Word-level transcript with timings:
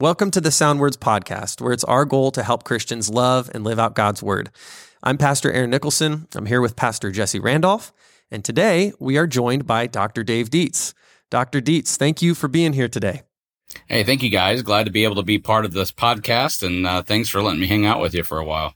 Welcome 0.00 0.30
to 0.30 0.40
the 0.40 0.50
Sound 0.50 0.80
Words 0.80 0.96
podcast, 0.96 1.60
where 1.60 1.74
it's 1.74 1.84
our 1.84 2.06
goal 2.06 2.30
to 2.30 2.42
help 2.42 2.64
Christians 2.64 3.10
love 3.10 3.50
and 3.52 3.64
live 3.64 3.78
out 3.78 3.94
God's 3.94 4.22
word. 4.22 4.48
I'm 5.02 5.18
Pastor 5.18 5.52
Aaron 5.52 5.68
Nicholson. 5.68 6.26
I'm 6.34 6.46
here 6.46 6.62
with 6.62 6.74
Pastor 6.74 7.10
Jesse 7.10 7.38
Randolph, 7.38 7.92
and 8.30 8.42
today 8.42 8.94
we 8.98 9.18
are 9.18 9.26
joined 9.26 9.66
by 9.66 9.86
Dr. 9.86 10.24
Dave 10.24 10.48
Deets. 10.48 10.94
Dr. 11.28 11.60
Deets, 11.60 11.96
thank 11.96 12.22
you 12.22 12.34
for 12.34 12.48
being 12.48 12.72
here 12.72 12.88
today. 12.88 13.24
Hey, 13.88 14.02
thank 14.02 14.22
you 14.22 14.30
guys. 14.30 14.62
Glad 14.62 14.86
to 14.86 14.90
be 14.90 15.04
able 15.04 15.16
to 15.16 15.22
be 15.22 15.38
part 15.38 15.66
of 15.66 15.74
this 15.74 15.92
podcast, 15.92 16.66
and 16.66 16.86
uh, 16.86 17.02
thanks 17.02 17.28
for 17.28 17.42
letting 17.42 17.60
me 17.60 17.66
hang 17.66 17.84
out 17.84 18.00
with 18.00 18.14
you 18.14 18.24
for 18.24 18.38
a 18.38 18.44
while. 18.44 18.72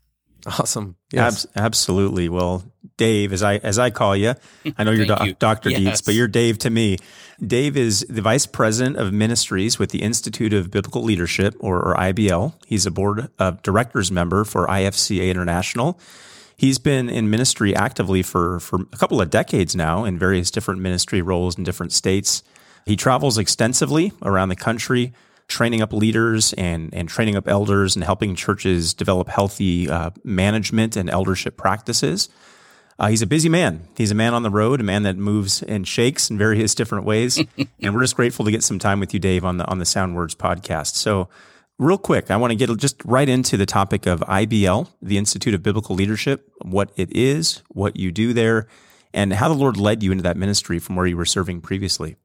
Awesome. 0.47 0.97
Yes. 1.11 1.47
Ab- 1.57 1.65
absolutely. 1.65 2.29
Well, 2.29 2.65
Dave, 2.97 3.33
as 3.33 3.43
I 3.43 3.57
as 3.57 3.79
I 3.79 3.91
call 3.91 4.17
you, 4.17 4.35
I 4.77 4.85
know 4.85 4.93
you're 4.93 5.07
you. 5.25 5.35
Dr. 5.39 5.71
Yes. 5.71 5.81
Deets, 5.81 6.05
but 6.05 6.15
you're 6.15 6.29
Dave 6.29 6.59
to 6.59 6.71
me. 6.71 6.99
Dave 7.45 7.77
is 7.77 8.07
the 8.09 8.23
vice 8.23 8.47
president 8.47 8.97
of 8.97 9.13
ministries 9.13 9.79
with 9.79 9.91
the 9.91 10.03
Institute 10.03 10.53
of 10.53 10.71
Biblical 10.71 11.03
Leadership, 11.03 11.57
or, 11.59 11.83
or 11.83 11.97
IBL. 11.97 12.55
He's 12.67 12.87
a 12.87 12.91
board 12.91 13.29
of 13.39 13.63
directors 13.63 14.13
member 14.13 14.45
for 14.45 14.67
IFCA 14.69 15.29
International. 15.29 15.99
He's 16.57 16.79
been 16.79 17.09
in 17.11 17.29
ministry 17.29 17.75
actively 17.75 18.23
for 18.23 18.61
for 18.61 18.83
a 18.93 18.97
couple 18.97 19.21
of 19.21 19.31
decades 19.31 19.75
now 19.75 20.05
in 20.05 20.19
various 20.19 20.51
different 20.51 20.81
ministry 20.81 21.21
roles 21.21 21.59
in 21.59 21.65
different 21.65 21.93
states. 21.93 22.43
He 22.87 22.97
travels 22.97 23.39
extensively 23.39 24.13
around 24.23 24.51
the 24.51 24.57
country 24.57 25.13
training 25.49 25.83
up 25.83 25.93
leaders 25.93 26.53
and, 26.55 26.93
and 26.95 27.09
training 27.09 27.37
up 27.37 27.49
elders 27.49 27.97
and 27.97 28.05
helping 28.05 28.35
churches 28.35 28.95
develop 28.95 29.29
healthy 29.29 29.89
uh, 29.89 30.11
management 30.23 30.97
and 30.97 31.11
eldership 31.11 31.57
practices. 31.57 32.29
Uh, 32.99 33.09
he's 33.09 33.23
a 33.23 33.27
busy 33.27 33.49
man. 33.49 33.89
He's 33.97 34.11
a 34.11 34.15
man 34.15 34.35
on 34.35 34.43
the 34.43 34.51
road, 34.51 34.81
a 34.81 34.85
man 34.85 35.03
that 35.03 35.17
moves 35.17 35.63
and 35.63 35.87
shakes 35.87 36.31
in 36.31 36.39
various 36.39 36.75
different 36.77 37.05
ways. 37.05 37.39
and 37.81 37.95
we're 37.95 38.03
just 38.03 38.17
grateful 38.17 38.45
to 38.45 38.51
get 38.51 38.63
some 38.63 38.79
time 38.79 39.01
with 39.01 39.13
you, 39.13 39.21
Dave, 39.21 39.45
on 39.45 39.59
the 39.59 39.67
on 39.67 39.79
the 39.79 39.85
Sound 39.85 40.15
Words 40.15 40.35
podcast. 40.35 40.95
So, 40.95 41.29
real 41.79 41.99
quick, 41.99 42.31
I 42.31 42.37
want 42.37 42.53
to 42.53 42.57
get 42.57 42.77
just 42.79 43.05
right 43.05 43.29
into 43.29 43.57
the 43.57 43.67
topic 43.67 44.07
of 44.07 44.21
IBL, 44.21 44.89
the 45.03 45.19
Institute 45.19 45.55
of 45.55 45.63
Biblical 45.63 45.97
Leadership, 45.97 46.49
what 46.63 46.93
it 46.97 47.15
is, 47.15 47.63
what 47.69 47.97
you 47.97 48.13
do 48.13 48.33
there, 48.33 48.69
and 49.13 49.33
how 49.33 49.49
the 49.49 49.55
Lord 49.55 49.77
led 49.77 50.03
you 50.03 50.13
into 50.13 50.23
that 50.23 50.37
ministry 50.37 50.79
from 50.79 50.97
where 50.97 51.07
you 51.07 51.17
were 51.17 51.25
serving 51.25 51.61
previously. 51.63 52.17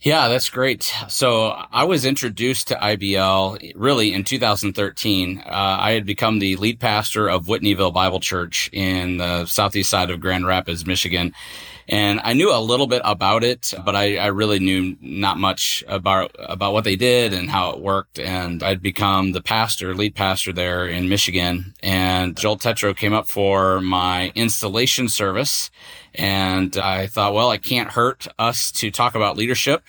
Yeah, 0.00 0.28
that's 0.28 0.50
great. 0.50 0.92
So 1.08 1.48
I 1.48 1.84
was 1.84 2.04
introduced 2.04 2.68
to 2.68 2.74
IBL 2.76 3.72
really 3.74 4.12
in 4.12 4.24
2013. 4.24 5.38
Uh, 5.38 5.42
I 5.50 5.92
had 5.92 6.04
become 6.04 6.38
the 6.38 6.56
lead 6.56 6.78
pastor 6.78 7.28
of 7.28 7.46
Whitneyville 7.46 7.94
Bible 7.94 8.20
Church 8.20 8.68
in 8.72 9.16
the 9.16 9.46
southeast 9.46 9.90
side 9.90 10.10
of 10.10 10.20
Grand 10.20 10.46
Rapids, 10.46 10.86
Michigan. 10.86 11.32
And 11.88 12.20
I 12.24 12.32
knew 12.32 12.52
a 12.52 12.58
little 12.58 12.86
bit 12.86 13.02
about 13.04 13.44
it, 13.44 13.72
but 13.84 13.94
I, 13.94 14.16
I 14.16 14.26
really 14.26 14.58
knew 14.58 14.96
not 15.00 15.38
much 15.38 15.84
about, 15.86 16.34
about 16.38 16.72
what 16.72 16.84
they 16.84 16.96
did 16.96 17.32
and 17.32 17.48
how 17.48 17.70
it 17.70 17.80
worked. 17.80 18.18
And 18.18 18.62
I'd 18.62 18.82
become 18.82 19.32
the 19.32 19.42
pastor, 19.42 19.94
lead 19.94 20.14
pastor 20.14 20.52
there 20.52 20.86
in 20.86 21.08
Michigan. 21.08 21.74
And 21.82 22.36
Joel 22.36 22.58
Tetreau 22.58 22.96
came 22.96 23.12
up 23.12 23.28
for 23.28 23.80
my 23.80 24.32
installation 24.34 25.08
service 25.08 25.70
and 26.14 26.76
I 26.76 27.06
thought, 27.06 27.34
well, 27.34 27.52
it 27.52 27.62
can't 27.62 27.90
hurt 27.90 28.26
us 28.38 28.72
to 28.72 28.90
talk 28.90 29.14
about 29.14 29.36
leadership. 29.36 29.84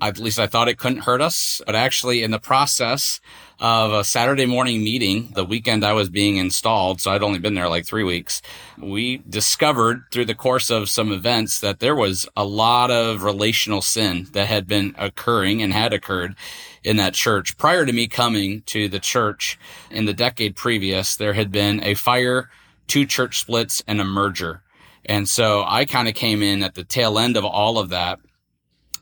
At 0.00 0.18
least 0.18 0.38
I 0.38 0.46
thought 0.46 0.68
it 0.68 0.78
couldn't 0.78 1.00
hurt 1.00 1.20
us. 1.20 1.60
But 1.66 1.74
actually, 1.74 2.22
in 2.22 2.30
the 2.30 2.38
process 2.38 3.20
of 3.58 3.92
a 3.92 4.04
Saturday 4.04 4.46
morning 4.46 4.82
meeting, 4.82 5.32
the 5.34 5.44
weekend 5.44 5.84
I 5.84 5.92
was 5.92 6.08
being 6.08 6.36
installed, 6.36 7.00
so 7.00 7.10
I'd 7.10 7.22
only 7.22 7.38
been 7.38 7.54
there 7.54 7.68
like 7.68 7.84
three 7.84 8.04
weeks, 8.04 8.40
we 8.78 9.18
discovered 9.28 10.04
through 10.10 10.24
the 10.24 10.34
course 10.34 10.70
of 10.70 10.88
some 10.88 11.12
events 11.12 11.60
that 11.60 11.78
there 11.78 11.94
was 11.94 12.26
a 12.36 12.44
lot 12.44 12.90
of 12.90 13.22
relational 13.22 13.82
sin 13.82 14.28
that 14.32 14.46
had 14.46 14.66
been 14.66 14.94
occurring 14.96 15.60
and 15.60 15.74
had 15.74 15.92
occurred 15.92 16.34
in 16.82 16.96
that 16.96 17.12
church. 17.12 17.58
Prior 17.58 17.84
to 17.84 17.92
me 17.92 18.08
coming 18.08 18.62
to 18.62 18.88
the 18.88 19.00
church 19.00 19.58
in 19.90 20.06
the 20.06 20.14
decade 20.14 20.56
previous, 20.56 21.16
there 21.16 21.34
had 21.34 21.52
been 21.52 21.84
a 21.84 21.94
fire, 21.94 22.48
two 22.86 23.04
church 23.04 23.40
splits, 23.40 23.82
and 23.86 24.00
a 24.00 24.04
merger. 24.04 24.62
And 25.04 25.28
so 25.28 25.64
I 25.66 25.84
kind 25.84 26.08
of 26.08 26.14
came 26.14 26.42
in 26.42 26.62
at 26.62 26.74
the 26.74 26.84
tail 26.84 27.18
end 27.18 27.36
of 27.36 27.44
all 27.44 27.78
of 27.78 27.90
that 27.90 28.20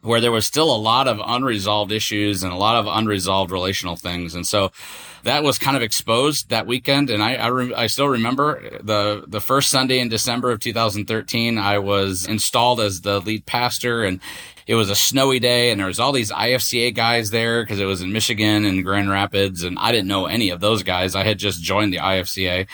where 0.03 0.21
there 0.21 0.33
was 0.33 0.47
still 0.47 0.75
a 0.75 0.79
lot 0.79 1.09
of 1.09 1.21
unresolved 1.25 1.93
issues 1.93 2.43
and 2.43 2.53
a 2.53 2.57
lot 2.57 2.77
of 2.77 2.87
unresolved 2.87 3.51
relational 3.51 3.97
things. 3.97 4.35
And 4.35 4.47
so 4.47 4.71
that 5.25 5.43
was 5.43 5.59
kind 5.59 5.77
of 5.77 5.83
exposed 5.83 6.51
that 6.51 6.67
weekend. 6.67 7.11
And 7.11 7.23
I, 7.23 7.35
I, 7.35 7.47
re- 7.49 7.75
I, 7.75 7.87
still 7.89 8.09
remember 8.09 8.79
the, 8.81 9.25
the 9.27 9.41
first 9.41 9.71
Sunday 9.71 9.99
in 9.99 10.09
December 10.09 10.51
of 10.53 10.61
2013, 10.61 11.59
I 11.59 11.79
was 11.79 12.27
installed 12.27 12.81
as 12.81 13.01
the 13.01 13.21
lead 13.21 13.45
pastor 13.45 14.05
and 14.05 14.21
it 14.67 14.75
was 14.75 14.91
a 14.91 14.95
snowy 14.95 15.41
day 15.41 15.71
and 15.71 15.81
there 15.81 15.87
was 15.87 15.99
all 15.99 16.13
these 16.13 16.31
IFCA 16.31 16.95
guys 16.95 17.31
there 17.31 17.63
because 17.63 17.81
it 17.81 17.87
was 17.87 18.01
in 18.01 18.13
Michigan 18.13 18.65
and 18.65 18.85
Grand 18.85 19.11
Rapids. 19.11 19.65
And 19.65 19.79
I 19.79 19.91
didn't 19.91 20.09
know 20.09 20.27
any 20.27 20.51
of 20.51 20.61
those 20.61 20.83
guys. 20.83 21.17
I 21.17 21.25
had 21.25 21.39
just 21.39 21.63
joined 21.63 21.93
the 21.93 21.99
IFCA. 21.99 22.69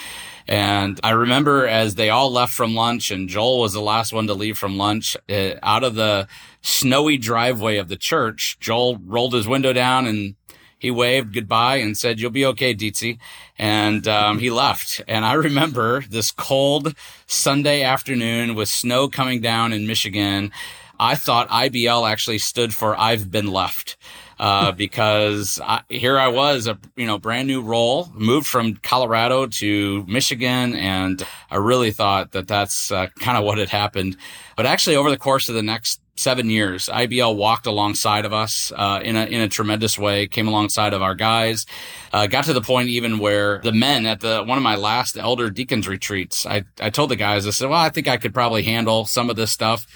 And 0.47 1.01
I 1.03 1.11
remember 1.11 1.67
as 1.67 1.95
they 1.95 2.11
all 2.11 2.31
left 2.31 2.53
from 2.53 2.75
lunch 2.75 3.11
and 3.11 3.29
Joel 3.29 3.61
was 3.61 3.73
the 3.73 3.81
last 3.81 4.13
one 4.13 4.27
to 4.27 4.35
leave 4.35 4.59
from 4.59 4.77
lunch 4.77 5.17
uh, 5.29 5.55
out 5.63 5.85
of 5.85 5.95
the 5.95 6.29
snowy 6.61 7.17
driveway 7.17 7.77
of 7.79 7.89
the 7.89 7.97
church, 7.97 8.59
Joel 8.61 8.99
rolled 8.99 9.35
his 9.35 9.49
window 9.49 9.73
down 9.73 10.07
and 10.07 10.35
he 10.79 10.91
waved 10.91 11.33
goodbye 11.33 11.77
and 11.77 11.97
said, 11.97 12.21
you'll 12.21 12.31
be 12.31 12.45
okay, 12.45 12.75
Deetsy. 12.75 13.19
And, 13.59 14.07
um, 14.07 14.39
he 14.39 14.51
left. 14.51 15.01
And 15.09 15.25
I 15.25 15.33
remember 15.35 16.03
this 16.03 16.31
cold 16.31 16.95
Sunday 17.27 17.83
afternoon 17.83 18.55
with 18.55 18.69
snow 18.69 19.09
coming 19.09 19.41
down 19.41 19.73
in 19.73 19.87
Michigan. 19.87 20.53
I 21.01 21.15
thought 21.17 21.49
IBL 21.49 22.09
actually 22.09 22.39
stood 22.39 22.75
for 22.75 22.99
I've 22.99 23.31
been 23.31 23.47
left 23.47 23.97
uh, 24.39 24.73
because 24.73 25.61
I, 25.63 25.83
here 25.89 26.19
I 26.19 26.29
was, 26.29 26.67
a 26.67 26.79
you 26.97 27.07
know 27.07 27.19
brand 27.19 27.49
new 27.49 27.63
role, 27.63 28.11
moved 28.15 28.47
from 28.47 28.77
Colorado 28.77 29.47
to 29.47 30.05
Michigan, 30.07 30.75
and 30.75 31.25
I 31.51 31.57
really 31.57 31.91
thought 31.91 32.33
that 32.33 32.49
that's 32.49 32.91
uh, 32.91 33.09
kind 33.19 33.39
of 33.39 33.45
what 33.45 33.59
had 33.59 33.69
happened. 33.69 34.17
But 34.57 34.67
actually, 34.67 34.97
over 34.97 35.11
the 35.11 35.17
course 35.17 35.49
of 35.49 35.55
the 35.55 35.63
next 35.63 36.01
seven 36.17 36.49
years, 36.49 36.89
IBL 36.89 37.37
walked 37.37 37.67
alongside 37.67 38.25
of 38.25 38.33
us 38.33 38.73
uh, 38.77 39.01
in 39.03 39.17
a 39.17 39.25
in 39.27 39.41
a 39.41 39.49
tremendous 39.49 39.99
way. 39.99 40.27
Came 40.27 40.49
alongside 40.49 40.93
of 40.93 41.03
our 41.03 41.15
guys. 41.15 41.67
Uh, 42.13 42.27
got 42.27 42.45
to 42.45 42.53
the 42.53 42.61
point 42.61 42.89
even 42.89 43.19
where 43.19 43.61
the 43.63 43.73
men 43.73 44.07
at 44.07 44.21
the 44.21 44.43
one 44.45 44.59
of 44.59 44.65
my 44.65 44.77
last 44.77 45.17
elder 45.17 45.51
deacons 45.51 45.89
retreats, 45.89 46.47
I 46.47 46.65
I 46.81 46.91
told 46.91 47.11
the 47.11 47.17
guys, 47.17 47.47
I 47.47 47.51
said, 47.51 47.69
well, 47.71 47.81
I 47.81 47.89
think 47.89 48.09
I 48.09 48.17
could 48.17 48.35
probably 48.35 48.63
handle 48.63 49.05
some 49.05 49.31
of 49.31 49.37
this 49.37 49.53
stuff 49.53 49.87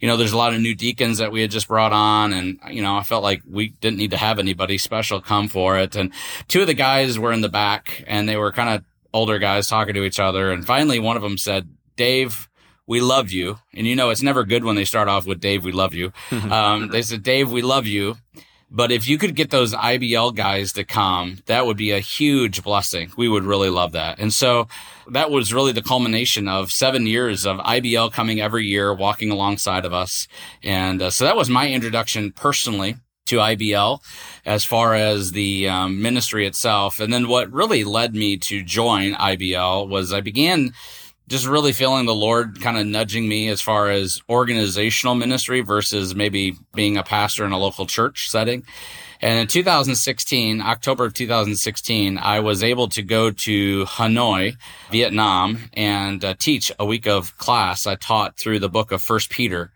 you 0.00 0.08
know, 0.08 0.16
there's 0.16 0.32
a 0.32 0.36
lot 0.36 0.54
of 0.54 0.60
new 0.60 0.74
deacons 0.74 1.18
that 1.18 1.32
we 1.32 1.40
had 1.40 1.50
just 1.50 1.68
brought 1.68 1.92
on. 1.92 2.32
And, 2.32 2.58
you 2.70 2.82
know, 2.82 2.96
I 2.96 3.02
felt 3.02 3.22
like 3.22 3.42
we 3.48 3.70
didn't 3.80 3.98
need 3.98 4.12
to 4.12 4.16
have 4.16 4.38
anybody 4.38 4.78
special 4.78 5.20
come 5.20 5.48
for 5.48 5.78
it. 5.78 5.96
And 5.96 6.12
two 6.46 6.60
of 6.60 6.66
the 6.66 6.74
guys 6.74 7.18
were 7.18 7.32
in 7.32 7.40
the 7.40 7.48
back 7.48 8.04
and 8.06 8.28
they 8.28 8.36
were 8.36 8.52
kind 8.52 8.70
of 8.70 8.84
older 9.12 9.38
guys 9.38 9.68
talking 9.68 9.94
to 9.94 10.04
each 10.04 10.20
other. 10.20 10.52
And 10.52 10.64
finally, 10.64 10.98
one 10.98 11.16
of 11.16 11.22
them 11.22 11.38
said, 11.38 11.68
Dave, 11.96 12.48
we 12.86 13.00
love 13.00 13.30
you. 13.30 13.58
And 13.74 13.86
you 13.86 13.96
know, 13.96 14.10
it's 14.10 14.22
never 14.22 14.44
good 14.44 14.64
when 14.64 14.76
they 14.76 14.84
start 14.84 15.08
off 15.08 15.26
with 15.26 15.40
Dave, 15.40 15.64
we 15.64 15.72
love 15.72 15.94
you. 15.94 16.12
um, 16.30 16.88
they 16.88 17.02
said, 17.02 17.22
Dave, 17.22 17.50
we 17.50 17.62
love 17.62 17.86
you. 17.86 18.16
But 18.70 18.92
if 18.92 19.08
you 19.08 19.16
could 19.16 19.34
get 19.34 19.50
those 19.50 19.72
IBL 19.74 20.34
guys 20.34 20.72
to 20.74 20.84
come, 20.84 21.38
that 21.46 21.64
would 21.64 21.76
be 21.76 21.90
a 21.90 22.00
huge 22.00 22.62
blessing. 22.62 23.10
We 23.16 23.28
would 23.28 23.44
really 23.44 23.70
love 23.70 23.92
that. 23.92 24.18
And 24.18 24.32
so 24.32 24.68
that 25.10 25.30
was 25.30 25.54
really 25.54 25.72
the 25.72 25.82
culmination 25.82 26.48
of 26.48 26.70
seven 26.70 27.06
years 27.06 27.46
of 27.46 27.58
IBL 27.58 28.12
coming 28.12 28.40
every 28.40 28.66
year, 28.66 28.92
walking 28.92 29.30
alongside 29.30 29.86
of 29.86 29.94
us. 29.94 30.28
And 30.62 31.00
uh, 31.00 31.10
so 31.10 31.24
that 31.24 31.36
was 31.36 31.48
my 31.48 31.70
introduction 31.70 32.32
personally 32.32 32.96
to 33.26 33.36
IBL 33.36 34.02
as 34.44 34.64
far 34.64 34.94
as 34.94 35.32
the 35.32 35.68
um, 35.68 36.02
ministry 36.02 36.46
itself. 36.46 37.00
And 37.00 37.12
then 37.12 37.28
what 37.28 37.52
really 37.52 37.84
led 37.84 38.14
me 38.14 38.36
to 38.38 38.62
join 38.62 39.12
IBL 39.14 39.88
was 39.88 40.12
I 40.12 40.20
began 40.20 40.72
just 41.28 41.46
really 41.46 41.72
feeling 41.72 42.06
the 42.06 42.14
Lord 42.14 42.60
kind 42.60 42.78
of 42.78 42.86
nudging 42.86 43.28
me 43.28 43.48
as 43.48 43.60
far 43.60 43.90
as 43.90 44.20
organizational 44.28 45.14
ministry 45.14 45.60
versus 45.60 46.14
maybe 46.14 46.56
being 46.74 46.96
a 46.96 47.02
pastor 47.02 47.44
in 47.44 47.52
a 47.52 47.58
local 47.58 47.86
church 47.86 48.30
setting. 48.30 48.64
And 49.20 49.38
in 49.40 49.46
2016, 49.46 50.62
October 50.62 51.04
of 51.04 51.14
2016, 51.14 52.18
I 52.18 52.40
was 52.40 52.62
able 52.62 52.88
to 52.90 53.02
go 53.02 53.30
to 53.30 53.84
Hanoi, 53.84 54.56
Vietnam, 54.90 55.58
and 55.74 56.24
uh, 56.24 56.34
teach 56.38 56.72
a 56.78 56.86
week 56.86 57.06
of 57.06 57.36
class. 57.36 57.86
I 57.86 57.96
taught 57.96 58.38
through 58.38 58.60
the 58.60 58.68
book 58.68 58.92
of 58.92 59.02
First 59.02 59.30
Peter. 59.30 59.72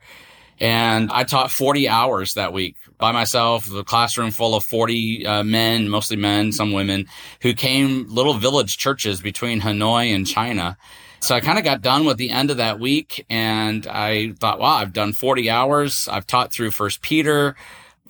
And 0.60 1.10
I 1.10 1.24
taught 1.24 1.50
40 1.50 1.88
hours 1.88 2.34
that 2.34 2.52
week 2.52 2.76
by 2.98 3.10
myself, 3.10 3.68
the 3.68 3.82
classroom 3.82 4.30
full 4.30 4.54
of 4.54 4.62
40 4.62 5.26
uh, 5.26 5.42
men, 5.42 5.88
mostly 5.88 6.16
men, 6.16 6.52
some 6.52 6.72
women, 6.72 7.06
who 7.40 7.52
came 7.52 8.06
little 8.08 8.34
village 8.34 8.76
churches 8.76 9.20
between 9.20 9.60
Hanoi 9.60 10.14
and 10.14 10.24
China. 10.24 10.78
So 11.22 11.36
I 11.36 11.40
kind 11.40 11.56
of 11.56 11.62
got 11.64 11.82
done 11.82 12.04
with 12.04 12.16
the 12.16 12.30
end 12.30 12.50
of 12.50 12.56
that 12.56 12.80
week 12.80 13.24
and 13.30 13.86
I 13.86 14.32
thought, 14.40 14.58
wow, 14.58 14.74
I've 14.74 14.92
done 14.92 15.12
40 15.12 15.48
hours. 15.48 16.08
I've 16.10 16.26
taught 16.26 16.50
through 16.50 16.72
first 16.72 17.00
Peter, 17.00 17.54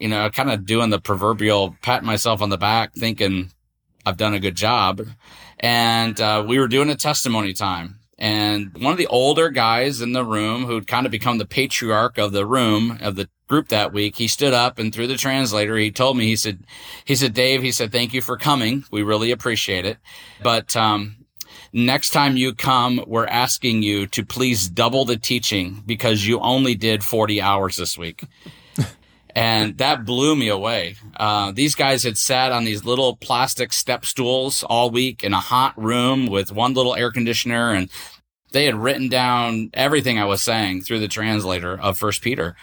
you 0.00 0.08
know, 0.08 0.30
kind 0.30 0.50
of 0.50 0.64
doing 0.64 0.88
the 0.88 0.98
proverbial 0.98 1.76
pat 1.82 2.04
myself 2.04 2.40
on 2.40 2.48
the 2.48 2.56
back 2.56 2.94
thinking 2.94 3.52
I've 4.06 4.16
done 4.16 4.32
a 4.32 4.40
good 4.40 4.56
job. 4.56 5.02
And, 5.60 6.18
uh, 6.20 6.42
we 6.48 6.58
were 6.58 6.68
doing 6.68 6.88
a 6.88 6.96
testimony 6.96 7.52
time 7.52 8.00
And 8.18 8.72
one 8.78 8.92
of 8.92 8.98
the 8.98 9.06
older 9.08 9.50
guys 9.50 10.00
in 10.00 10.12
the 10.14 10.24
room 10.24 10.64
who'd 10.64 10.86
kind 10.86 11.04
of 11.04 11.12
become 11.12 11.36
the 11.36 11.46
patriarch 11.46 12.16
of 12.18 12.32
the 12.32 12.46
room 12.46 12.98
of 13.02 13.16
the 13.16 13.28
group 13.46 13.68
that 13.68 13.92
week, 13.92 14.16
he 14.16 14.26
stood 14.28 14.54
up 14.54 14.78
and 14.78 14.94
through 14.94 15.08
the 15.08 15.18
translator, 15.18 15.76
he 15.76 15.90
told 15.90 16.16
me, 16.16 16.24
he 16.26 16.36
said, 16.36 16.64
he 17.04 17.14
said, 17.14 17.34
Dave, 17.34 17.62
he 17.62 17.72
said, 17.72 17.92
thank 17.92 18.14
you 18.14 18.22
for 18.22 18.38
coming. 18.38 18.84
We 18.90 19.02
really 19.02 19.32
appreciate 19.32 19.84
it. 19.84 19.98
But, 20.42 20.74
um, 20.76 21.16
next 21.72 22.10
time 22.10 22.36
you 22.36 22.54
come, 22.54 23.02
we're 23.06 23.26
asking 23.26 23.82
you 23.82 24.06
to 24.08 24.24
please 24.24 24.68
double 24.68 25.04
the 25.04 25.16
teaching 25.16 25.82
because 25.86 26.26
you 26.26 26.38
only 26.40 26.74
did 26.74 27.02
40 27.04 27.40
hours 27.40 27.76
this 27.76 27.96
week. 27.96 28.24
and 29.34 29.78
that 29.78 30.04
blew 30.04 30.36
me 30.36 30.48
away. 30.48 30.96
Uh, 31.16 31.52
these 31.52 31.74
guys 31.74 32.02
had 32.02 32.18
sat 32.18 32.52
on 32.52 32.64
these 32.64 32.84
little 32.84 33.16
plastic 33.16 33.72
step 33.72 34.04
stools 34.04 34.62
all 34.62 34.90
week 34.90 35.24
in 35.24 35.32
a 35.32 35.40
hot 35.40 35.74
room 35.76 36.26
with 36.26 36.52
one 36.52 36.74
little 36.74 36.94
air 36.94 37.10
conditioner, 37.10 37.72
and 37.72 37.88
they 38.52 38.66
had 38.66 38.74
written 38.74 39.08
down 39.08 39.70
everything 39.72 40.18
I 40.18 40.26
was 40.26 40.42
saying 40.42 40.82
through 40.82 41.00
the 41.00 41.08
translator 41.08 41.78
of 41.78 41.98
First 41.98 42.22
Peter. 42.22 42.56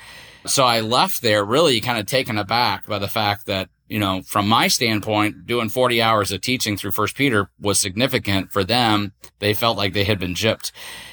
So 0.46 0.64
I 0.64 0.80
left 0.82 1.22
there 1.22 1.44
really 1.44 1.82
kind 1.82 2.00
of 2.00 2.06
taken 2.06 2.38
aback 2.38 2.86
by 2.86 3.00
the 3.00 3.08
fact 3.08 3.48
that 3.48 3.70
you 3.90 3.98
know, 4.00 4.22
from 4.22 4.48
my 4.48 4.68
standpoint, 4.68 5.48
doing 5.48 5.68
40 5.68 6.02
hours 6.02 6.32
of 6.32 6.42
teaching 6.42 6.78
through 6.78 6.92
First 6.92 7.16
Peter 7.16 7.50
was 7.60 7.80
significant 7.80 8.52
for 8.52 8.64
them. 8.64 9.14
They 9.40 9.56
felt 9.56 9.78
like 9.78 9.94
they 9.94 10.04
had 10.04 10.20
been 10.20 10.36
gypped. 10.36 10.72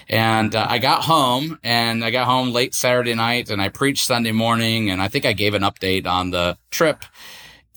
And 0.08 0.54
uh, 0.54 0.66
I 0.68 0.78
got 0.78 1.04
home 1.04 1.58
and 1.64 2.04
I 2.04 2.10
got 2.10 2.26
home 2.26 2.52
late 2.52 2.74
Saturday 2.74 3.14
night 3.14 3.48
and 3.48 3.62
I 3.62 3.70
preached 3.70 4.06
Sunday 4.06 4.32
morning. 4.32 4.90
And 4.90 5.00
I 5.00 5.08
think 5.08 5.24
I 5.24 5.32
gave 5.32 5.54
an 5.54 5.62
update 5.62 6.06
on 6.06 6.30
the 6.30 6.58
trip 6.70 7.02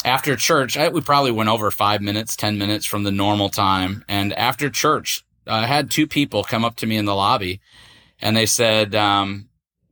after 0.03 0.35
church. 0.35 0.77
I, 0.77 0.89
we 0.89 0.99
probably 0.99 1.31
went 1.31 1.49
over 1.49 1.71
five 1.71 2.01
minutes, 2.01 2.35
10 2.35 2.57
minutes 2.57 2.85
from 2.85 3.03
the 3.03 3.11
normal 3.11 3.47
time. 3.47 4.03
And 4.09 4.33
after 4.33 4.69
church, 4.69 5.25
I 5.47 5.65
had 5.65 5.89
two 5.89 6.07
people 6.07 6.43
come 6.43 6.65
up 6.65 6.75
to 6.77 6.85
me 6.85 6.97
in 6.97 7.05
the 7.05 7.15
lobby 7.15 7.61
and 8.21 8.35
they 8.35 8.45
said, 8.45 8.93
um, 8.95 9.47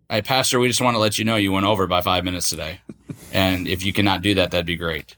Hey, 0.10 0.22
Pastor, 0.22 0.60
we 0.60 0.70
just 0.70 0.80
want 0.80 0.96
to 0.96 1.00
let 1.00 1.18
you 1.18 1.26
know 1.26 1.36
you 1.36 1.52
went 1.52 1.66
over 1.66 1.86
by 1.86 2.02
five 2.02 2.24
minutes 2.24 2.50
today. 2.50 2.80
And 3.38 3.68
if 3.68 3.86
you 3.86 3.94
cannot 3.94 4.24
do 4.24 4.34
that, 4.34 4.50
that'd 4.50 4.66
be 4.66 4.76
great. 4.76 5.16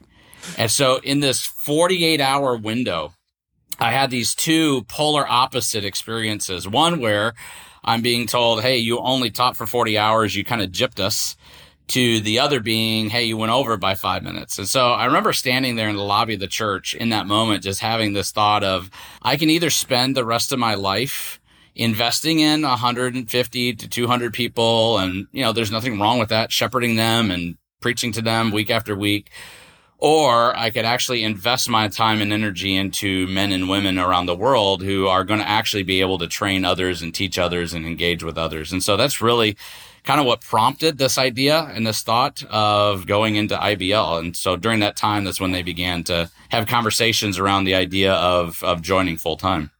And 0.58 0.70
so 0.70 0.98
in 0.98 1.20
this 1.20 1.46
48 1.46 2.20
hour 2.20 2.54
window, 2.54 3.14
I 3.78 3.92
had 3.92 4.10
these 4.10 4.34
two 4.34 4.82
polar 4.84 5.26
opposite 5.26 5.86
experiences. 5.86 6.68
One 6.68 7.00
where 7.00 7.32
I'm 7.82 8.02
being 8.02 8.26
told, 8.26 8.60
Hey, 8.60 8.76
you 8.76 8.98
only 8.98 9.30
taught 9.30 9.56
for 9.56 9.66
40 9.66 9.96
hours. 9.96 10.36
You 10.36 10.44
kind 10.44 10.60
of 10.60 10.68
gypped 10.68 11.00
us 11.00 11.34
to 11.88 12.20
the 12.20 12.40
other 12.40 12.60
being, 12.60 13.08
Hey, 13.08 13.24
you 13.24 13.38
went 13.38 13.52
over 13.52 13.78
by 13.78 13.94
five 13.94 14.22
minutes. 14.22 14.58
And 14.58 14.68
so 14.68 14.92
I 14.92 15.06
remember 15.06 15.32
standing 15.32 15.76
there 15.76 15.88
in 15.88 15.96
the 15.96 16.02
lobby 16.02 16.34
of 16.34 16.40
the 16.40 16.46
church 16.46 16.94
in 16.94 17.08
that 17.08 17.26
moment, 17.26 17.62
just 17.62 17.80
having 17.80 18.12
this 18.12 18.32
thought 18.32 18.62
of, 18.62 18.90
I 19.22 19.38
can 19.38 19.48
either 19.48 19.70
spend 19.70 20.14
the 20.14 20.26
rest 20.26 20.52
of 20.52 20.58
my 20.58 20.74
life 20.74 21.40
investing 21.74 22.40
in 22.40 22.60
150 22.60 23.74
to 23.76 23.88
200 23.88 24.34
people. 24.34 24.98
And, 24.98 25.26
you 25.32 25.42
know, 25.42 25.54
there's 25.54 25.72
nothing 25.72 25.98
wrong 25.98 26.18
with 26.18 26.28
that, 26.28 26.52
shepherding 26.52 26.96
them 26.96 27.30
and 27.30 27.56
preaching 27.80 28.12
to 28.12 28.22
them 28.22 28.50
week 28.50 28.70
after 28.70 28.94
week. 28.94 29.30
Or 29.98 30.56
I 30.56 30.70
could 30.70 30.86
actually 30.86 31.22
invest 31.22 31.68
my 31.68 31.88
time 31.88 32.22
and 32.22 32.32
energy 32.32 32.74
into 32.74 33.26
men 33.26 33.52
and 33.52 33.68
women 33.68 33.98
around 33.98 34.26
the 34.26 34.34
world 34.34 34.82
who 34.82 35.08
are 35.08 35.24
going 35.24 35.40
to 35.40 35.48
actually 35.48 35.82
be 35.82 36.00
able 36.00 36.16
to 36.18 36.26
train 36.26 36.64
others 36.64 37.02
and 37.02 37.14
teach 37.14 37.38
others 37.38 37.74
and 37.74 37.84
engage 37.84 38.24
with 38.24 38.38
others. 38.38 38.72
And 38.72 38.82
so 38.82 38.96
that's 38.96 39.20
really 39.20 39.58
kind 40.04 40.18
of 40.18 40.24
what 40.26 40.40
prompted 40.40 40.96
this 40.96 41.18
idea 41.18 41.70
and 41.74 41.86
this 41.86 42.00
thought 42.00 42.42
of 42.44 43.06
going 43.06 43.36
into 43.36 43.56
IBL. 43.56 44.20
And 44.20 44.36
so 44.36 44.56
during 44.56 44.80
that 44.80 44.96
time, 44.96 45.24
that's 45.24 45.40
when 45.40 45.52
they 45.52 45.62
began 45.62 46.02
to 46.04 46.30
have 46.48 46.66
conversations 46.66 47.38
around 47.38 47.64
the 47.64 47.74
idea 47.74 48.14
of, 48.14 48.62
of 48.64 48.80
joining 48.80 49.18
full 49.18 49.36
time. 49.36 49.70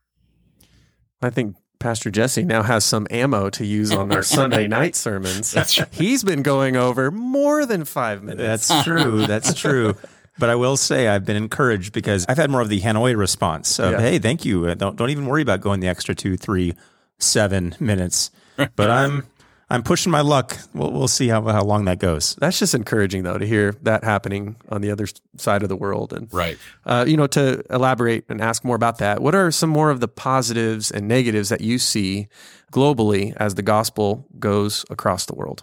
I 1.23 1.31
think 1.31 1.57
Pastor 1.81 2.11
Jesse 2.11 2.45
now 2.45 2.63
has 2.63 2.85
some 2.85 3.07
ammo 3.11 3.49
to 3.51 3.65
use 3.65 3.91
on 3.91 4.13
our 4.13 4.23
Sunday 4.23 4.67
night 4.69 4.95
sermons. 4.95 5.57
He's 5.91 6.23
been 6.23 6.43
going 6.43 6.77
over 6.77 7.11
more 7.11 7.65
than 7.65 7.87
five 7.87 8.23
minutes. 8.23 8.69
That's 8.69 8.85
true. 8.85 9.27
That's 9.27 9.55
true. 9.55 9.97
But 10.39 10.51
I 10.51 10.55
will 10.55 10.77
say 10.77 11.09
I've 11.09 11.25
been 11.25 11.37
encouraged 11.37 11.93
because 11.93 12.27
I've 12.29 12.37
had 12.37 12.51
more 12.51 12.61
of 12.61 12.69
the 12.69 12.81
Hanoi 12.83 13.17
response 13.17 13.81
of, 13.81 13.93
yeah. 13.93 14.01
"Hey, 14.01 14.19
thank 14.19 14.45
you. 14.45 14.75
Don't 14.75 14.97
don't 14.97 15.11
even 15.11 15.27
worry 15.27 15.43
about 15.43 15.61
going 15.63 15.81
the 15.81 15.89
extra 15.89 16.15
two, 16.15 16.37
three, 16.37 16.75
seven 17.19 17.75
minutes." 17.81 18.31
But 18.77 18.91
I'm 18.91 19.27
I'm 19.71 19.85
pushing 19.85 20.11
my 20.11 20.21
luck. 20.21 20.59
We'll, 20.75 20.91
we'll 20.91 21.09
see 21.09 21.29
how, 21.29 21.43
how 21.43 21.63
long 21.63 21.85
that 21.85 22.01
goes. 22.01 22.35
That's 22.41 22.59
just 22.59 22.75
encouraging, 22.75 23.23
though, 23.23 23.39
to 23.39 23.47
hear 23.47 23.77
that 23.83 24.03
happening 24.03 24.57
on 24.69 24.81
the 24.81 24.91
other 24.91 25.07
side 25.37 25.63
of 25.63 25.69
the 25.69 25.77
world. 25.77 26.13
And 26.13 26.33
right, 26.35 26.59
uh, 26.85 27.05
you 27.07 27.17
know, 27.17 27.29
to 27.29 27.63
elaborate 27.71 28.25
and 28.29 28.41
ask 28.41 28.65
more 28.65 28.77
about 28.77 28.99
that. 28.99 29.23
What 29.23 29.35
are 29.35 29.51
some 29.53 29.71
more 29.71 29.91
of 29.91 30.01
the 30.01 30.09
positives 30.09 30.91
and 30.91 31.07
negatives 31.07 31.51
that 31.51 31.61
you 31.61 31.79
see 31.79 32.27
globally 32.73 33.35
as 33.37 33.55
the 33.55 33.63
gospel 33.63 34.27
goes 34.39 34.85
across 34.91 35.27
the 35.27 35.35
world? 35.37 35.63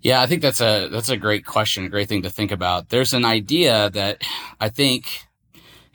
Yeah, 0.00 0.20
I 0.20 0.26
think 0.26 0.42
that's 0.42 0.60
a 0.60 0.88
that's 0.88 1.08
a 1.08 1.16
great 1.16 1.44
question, 1.44 1.84
a 1.84 1.88
great 1.88 2.08
thing 2.08 2.22
to 2.22 2.30
think 2.30 2.52
about. 2.52 2.88
There's 2.88 3.14
an 3.14 3.24
idea 3.24 3.90
that 3.90 4.22
I 4.60 4.68
think 4.68 5.27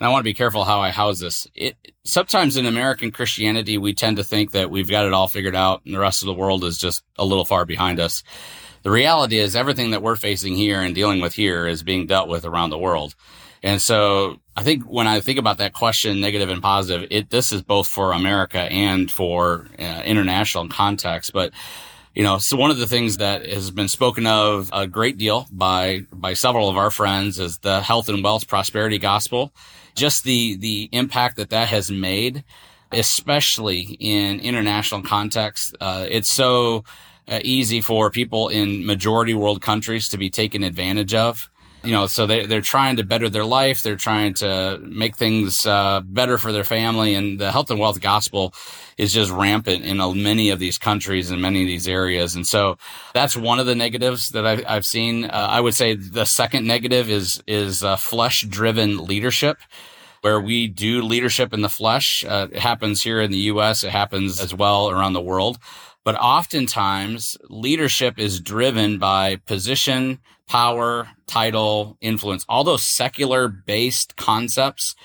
and 0.03 0.09
I 0.09 0.11
want 0.11 0.19
to 0.19 0.29
be 0.29 0.33
careful 0.33 0.65
how 0.65 0.81
I 0.81 0.89
house 0.89 1.21
this. 1.21 1.47
It, 1.55 1.77
sometimes 2.03 2.57
in 2.57 2.65
American 2.65 3.09
Christianity, 3.09 3.77
we 3.77 3.93
tend 3.93 4.17
to 4.17 4.23
think 4.25 4.51
that 4.51 4.69
we've 4.69 4.89
got 4.89 5.05
it 5.05 5.13
all 5.13 5.29
figured 5.29 5.55
out 5.55 5.81
and 5.85 5.95
the 5.95 5.99
rest 5.99 6.21
of 6.21 6.25
the 6.25 6.33
world 6.33 6.65
is 6.65 6.77
just 6.77 7.05
a 7.17 7.23
little 7.23 7.45
far 7.45 7.63
behind 7.63 8.01
us. 8.01 8.21
The 8.81 8.91
reality 8.91 9.37
is 9.37 9.55
everything 9.55 9.91
that 9.91 10.01
we're 10.01 10.17
facing 10.17 10.55
here 10.57 10.81
and 10.81 10.93
dealing 10.93 11.21
with 11.21 11.33
here 11.33 11.65
is 11.67 11.83
being 11.83 12.05
dealt 12.05 12.27
with 12.27 12.43
around 12.43 12.71
the 12.71 12.77
world. 12.77 13.15
And 13.63 13.81
so 13.81 14.41
I 14.57 14.63
think 14.63 14.83
when 14.83 15.07
I 15.07 15.21
think 15.21 15.39
about 15.39 15.59
that 15.59 15.71
question, 15.71 16.19
negative 16.19 16.49
and 16.49 16.61
positive, 16.61 17.07
it, 17.09 17.29
this 17.29 17.53
is 17.53 17.61
both 17.61 17.87
for 17.87 18.11
America 18.11 18.59
and 18.59 19.09
for 19.09 19.69
uh, 19.79 20.01
international 20.03 20.67
context. 20.67 21.31
But 21.31 21.53
you 22.13 22.23
know, 22.23 22.37
so 22.37 22.57
one 22.57 22.71
of 22.71 22.77
the 22.77 22.87
things 22.87 23.17
that 23.17 23.45
has 23.45 23.71
been 23.71 23.87
spoken 23.87 24.27
of 24.27 24.69
a 24.71 24.87
great 24.87 25.17
deal 25.17 25.47
by 25.51 26.05
by 26.11 26.33
several 26.33 26.69
of 26.69 26.77
our 26.77 26.91
friends 26.91 27.39
is 27.39 27.57
the 27.59 27.81
health 27.81 28.09
and 28.09 28.23
wealth 28.23 28.47
prosperity 28.47 28.99
gospel 28.99 29.51
just 29.95 30.23
the 30.23 30.55
the 30.57 30.89
impact 30.91 31.37
that 31.37 31.49
that 31.49 31.69
has 31.69 31.91
made, 31.91 32.43
especially 32.91 33.97
in 33.99 34.39
international 34.39 35.01
context. 35.01 35.75
Uh, 35.79 36.05
it's 36.09 36.29
so 36.29 36.83
uh, 37.27 37.39
easy 37.43 37.81
for 37.81 38.09
people 38.09 38.49
in 38.49 38.85
majority 38.85 39.33
world 39.33 39.61
countries 39.61 40.09
to 40.09 40.17
be 40.17 40.29
taken 40.29 40.63
advantage 40.63 41.13
of 41.13 41.49
you 41.83 41.91
know, 41.91 42.07
so 42.07 42.25
they, 42.25 42.45
they're 42.45 42.61
trying 42.61 42.97
to 42.97 43.03
better 43.03 43.29
their 43.29 43.45
life. 43.45 43.81
They're 43.81 43.95
trying 43.95 44.35
to 44.35 44.79
make 44.81 45.17
things 45.17 45.65
uh, 45.65 46.01
better 46.01 46.37
for 46.37 46.51
their 46.51 46.63
family. 46.63 47.13
And 47.13 47.39
the 47.39 47.51
health 47.51 47.69
and 47.71 47.79
wealth 47.79 47.99
gospel 47.99 48.53
is 48.97 49.13
just 49.13 49.31
rampant 49.31 49.83
in 49.83 49.97
many 50.21 50.49
of 50.49 50.59
these 50.59 50.77
countries 50.77 51.29
and 51.29 51.41
many 51.41 51.61
of 51.61 51.67
these 51.67 51.87
areas. 51.87 52.35
And 52.35 52.47
so 52.47 52.77
that's 53.13 53.35
one 53.35 53.59
of 53.59 53.65
the 53.65 53.75
negatives 53.75 54.29
that 54.29 54.45
I've, 54.45 54.63
I've 54.67 54.85
seen. 54.85 55.25
Uh, 55.25 55.47
I 55.49 55.59
would 55.59 55.75
say 55.75 55.95
the 55.95 56.25
second 56.25 56.65
negative 56.65 57.09
is, 57.09 57.43
is 57.47 57.83
uh, 57.83 57.95
flesh 57.95 58.43
driven 58.43 59.05
leadership 59.05 59.57
where 60.23 60.39
we 60.39 60.69
do 60.69 61.01
leadership 61.01 61.53
in 61.53 61.61
the 61.61 61.69
flesh. 61.69 62.23
Uh, 62.23 62.47
it 62.49 62.59
happens 62.59 63.03
here 63.03 63.19
in 63.19 63.29
the 63.29 63.37
U.S. 63.51 63.83
It 63.83 63.89
happens 63.89 64.39
as 64.39 64.53
well 64.53 64.89
around 64.89 65.11
the 65.11 65.21
world. 65.21 65.57
But 66.05 66.15
oftentimes 66.15 67.35
leadership 67.49 68.17
is 68.17 68.39
driven 68.39 68.99
by 68.99 69.35
position, 69.45 70.19
power, 70.47 71.09
title, 71.27 71.97
influence, 71.99 72.45
all 72.47 72.63
those 72.63 72.83
secular 72.83 73.49
based 73.49 74.15
concepts. 74.15 74.95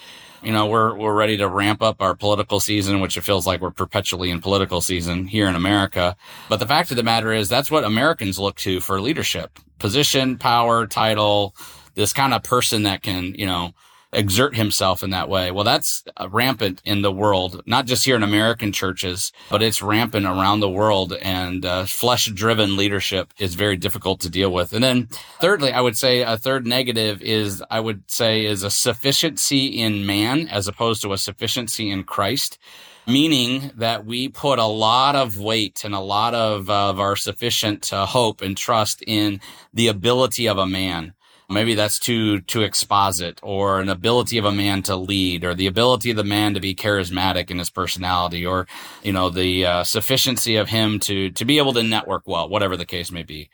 You 0.40 0.52
know, 0.52 0.66
we're, 0.66 0.96
we're 0.96 1.16
ready 1.16 1.36
to 1.38 1.48
ramp 1.48 1.82
up 1.82 2.00
our 2.00 2.14
political 2.14 2.60
season, 2.60 3.00
which 3.00 3.16
it 3.16 3.22
feels 3.22 3.44
like 3.44 3.60
we're 3.60 3.72
perpetually 3.72 4.30
in 4.30 4.40
political 4.40 4.80
season 4.80 5.26
here 5.26 5.48
in 5.48 5.56
America. 5.56 6.16
But 6.48 6.60
the 6.60 6.66
fact 6.66 6.92
of 6.92 6.96
the 6.96 7.02
matter 7.02 7.32
is 7.32 7.48
that's 7.48 7.72
what 7.72 7.82
Americans 7.82 8.38
look 8.38 8.54
to 8.58 8.78
for 8.78 9.00
leadership, 9.00 9.58
position, 9.80 10.38
power, 10.38 10.86
title, 10.86 11.56
this 11.96 12.12
kind 12.12 12.32
of 12.32 12.44
person 12.44 12.84
that 12.84 13.02
can, 13.02 13.34
you 13.34 13.46
know, 13.46 13.72
exert 14.12 14.56
himself 14.56 15.02
in 15.02 15.10
that 15.10 15.28
way. 15.28 15.50
Well, 15.50 15.64
that's 15.64 16.02
uh, 16.16 16.28
rampant 16.30 16.80
in 16.84 17.02
the 17.02 17.12
world, 17.12 17.62
not 17.66 17.86
just 17.86 18.04
here 18.04 18.16
in 18.16 18.22
American 18.22 18.72
churches, 18.72 19.32
but 19.50 19.62
it's 19.62 19.82
rampant 19.82 20.24
around 20.24 20.60
the 20.60 20.70
world. 20.70 21.12
And 21.20 21.64
uh, 21.64 21.84
flesh 21.84 22.26
driven 22.26 22.76
leadership 22.76 23.32
is 23.38 23.54
very 23.54 23.76
difficult 23.76 24.20
to 24.20 24.30
deal 24.30 24.50
with. 24.50 24.72
And 24.72 24.82
then 24.82 25.08
thirdly, 25.40 25.72
I 25.72 25.80
would 25.80 25.96
say 25.96 26.22
a 26.22 26.38
third 26.38 26.66
negative 26.66 27.20
is, 27.20 27.62
I 27.70 27.80
would 27.80 28.10
say, 28.10 28.46
is 28.46 28.62
a 28.62 28.70
sufficiency 28.70 29.66
in 29.66 30.06
man 30.06 30.48
as 30.48 30.68
opposed 30.68 31.02
to 31.02 31.12
a 31.12 31.18
sufficiency 31.18 31.90
in 31.90 32.04
Christ 32.04 32.58
meaning 33.06 33.70
that 33.74 34.04
we 34.04 34.28
put 34.28 34.58
a 34.58 34.66
lot 34.66 35.16
of 35.16 35.38
weight 35.38 35.82
and 35.82 35.94
a 35.94 36.00
lot 36.00 36.34
of, 36.34 36.68
of 36.68 37.00
our 37.00 37.16
sufficient 37.16 37.90
uh, 37.90 38.04
hope 38.04 38.42
and 38.42 38.54
trust 38.54 39.02
in 39.06 39.40
the 39.72 39.88
ability 39.88 40.46
of 40.46 40.58
a 40.58 40.66
man 40.66 41.14
Maybe 41.50 41.74
that's 41.74 41.98
to, 42.00 42.40
to 42.42 42.62
exposit 42.62 43.40
or 43.42 43.80
an 43.80 43.88
ability 43.88 44.36
of 44.36 44.44
a 44.44 44.52
man 44.52 44.82
to 44.82 44.96
lead 44.96 45.44
or 45.44 45.54
the 45.54 45.66
ability 45.66 46.10
of 46.10 46.18
the 46.18 46.24
man 46.24 46.52
to 46.52 46.60
be 46.60 46.74
charismatic 46.74 47.50
in 47.50 47.58
his 47.58 47.70
personality 47.70 48.44
or, 48.44 48.66
you 49.02 49.12
know, 49.12 49.30
the 49.30 49.64
uh, 49.64 49.84
sufficiency 49.84 50.56
of 50.56 50.68
him 50.68 50.98
to, 51.00 51.30
to 51.30 51.44
be 51.46 51.56
able 51.56 51.72
to 51.72 51.82
network 51.82 52.24
well, 52.26 52.50
whatever 52.50 52.76
the 52.76 52.84
case 52.84 53.10
may 53.10 53.22
be. 53.22 53.48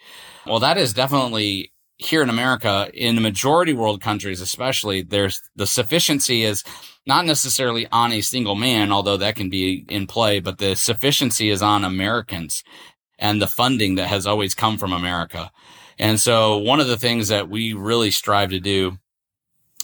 Well, 0.45 0.59
that 0.59 0.77
is 0.77 0.93
definitely 0.93 1.73
here 1.97 2.23
in 2.23 2.31
America, 2.31 2.91
in 2.93 3.15
the 3.15 3.21
majority 3.21 3.73
world 3.73 4.01
countries, 4.01 4.41
especially, 4.41 5.03
there's 5.03 5.41
the 5.55 5.67
sufficiency 5.67 6.43
is 6.43 6.65
not 7.07 7.25
necessarily 7.25 7.87
on 7.93 8.13
a 8.13 8.21
single 8.21 8.55
man, 8.55 8.91
although 8.91 9.17
that 9.17 9.37
can 9.37 9.51
be 9.51 9.85
in 9.89 10.07
play, 10.07 10.41
but 10.41 10.59
the 10.59 10.75
sufficiency 10.75 11.51
is 11.51 11.63
on 11.63 11.85
Americans 11.85 12.65
and 13.19 13.41
the 13.41 13.47
funding 13.47 13.95
that 13.95 14.09
has 14.09 14.27
always 14.27 14.55
come 14.55 14.79
from 14.79 14.93
America. 14.93 15.53
And 15.99 16.19
so 16.19 16.59
one 16.59 16.81
of 16.81 16.87
the 16.87 16.99
things 16.99 17.29
that 17.29 17.49
we 17.49 17.73
really 17.73 18.11
strive 18.11 18.51
to 18.51 18.61
do 18.61 18.99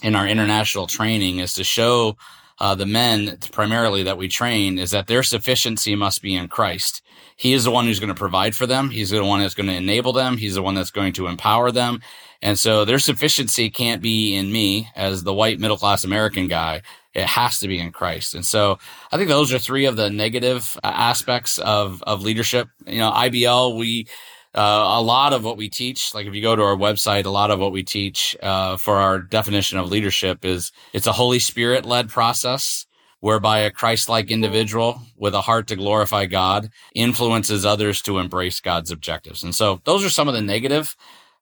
in 0.03 0.15
our 0.15 0.27
international 0.27 0.87
training 0.87 1.39
is 1.39 1.53
to 1.53 1.63
show 1.63 2.17
uh, 2.59 2.75
the 2.75 2.85
men 2.85 3.37
primarily 3.51 4.03
that 4.03 4.17
we 4.17 4.27
train 4.27 4.77
is 4.77 4.91
that 4.91 5.07
their 5.07 5.23
sufficiency 5.23 5.95
must 5.95 6.21
be 6.21 6.35
in 6.35 6.47
Christ. 6.47 7.01
He 7.35 7.53
is 7.53 7.63
the 7.63 7.71
one 7.71 7.85
who's 7.85 7.99
going 7.99 8.09
to 8.09 8.15
provide 8.15 8.55
for 8.55 8.67
them. 8.67 8.91
He's 8.91 9.09
the 9.09 9.23
one 9.23 9.39
that's 9.39 9.55
going 9.55 9.67
to 9.67 9.75
enable 9.75 10.13
them. 10.13 10.37
He's 10.37 10.53
the 10.53 10.61
one 10.61 10.75
that's 10.75 10.91
going 10.91 11.13
to 11.13 11.25
empower 11.25 11.71
them. 11.71 12.01
And 12.41 12.59
so 12.59 12.85
their 12.85 12.99
sufficiency 12.99 13.71
can't 13.71 14.01
be 14.01 14.35
in 14.35 14.51
me 14.51 14.89
as 14.95 15.23
the 15.23 15.33
white 15.33 15.59
middle 15.59 15.77
class 15.77 16.03
American 16.03 16.47
guy. 16.47 16.83
It 17.13 17.25
has 17.25 17.59
to 17.59 17.67
be 17.67 17.79
in 17.79 17.91
Christ. 17.91 18.35
And 18.35 18.45
so 18.45 18.77
I 19.11 19.17
think 19.17 19.27
those 19.27 19.51
are 19.51 19.59
three 19.59 19.85
of 19.85 19.95
the 19.95 20.09
negative 20.09 20.77
aspects 20.83 21.57
of, 21.57 22.03
of 22.03 22.21
leadership. 22.21 22.69
You 22.85 22.99
know, 22.99 23.11
IBL, 23.11 23.77
we, 23.77 24.07
uh, 24.53 24.97
a 24.97 25.01
lot 25.01 25.33
of 25.33 25.43
what 25.43 25.57
we 25.57 25.69
teach, 25.69 26.13
like 26.13 26.27
if 26.27 26.33
you 26.33 26.41
go 26.41 26.55
to 26.55 26.61
our 26.63 26.75
website, 26.75 27.25
a 27.25 27.29
lot 27.29 27.51
of 27.51 27.59
what 27.59 27.71
we 27.71 27.83
teach 27.83 28.35
uh, 28.43 28.75
for 28.77 28.97
our 28.97 29.19
definition 29.19 29.77
of 29.77 29.89
leadership 29.89 30.43
is 30.43 30.71
it's 30.93 31.07
a 31.07 31.13
Holy 31.13 31.39
Spirit 31.39 31.85
led 31.85 32.09
process 32.09 32.85
whereby 33.21 33.59
a 33.59 33.71
Christ-like 33.71 34.31
individual 34.31 35.01
with 35.15 35.35
a 35.35 35.41
heart 35.41 35.67
to 35.67 35.75
glorify 35.75 36.25
God 36.25 36.69
influences 36.95 37.65
others 37.65 38.01
to 38.01 38.17
embrace 38.17 38.59
God's 38.59 38.91
objectives. 38.91 39.43
And 39.43 39.55
so 39.55 39.79
those 39.85 40.03
are 40.03 40.09
some 40.09 40.27
of 40.27 40.33
the 40.33 40.41
negative 40.41 40.95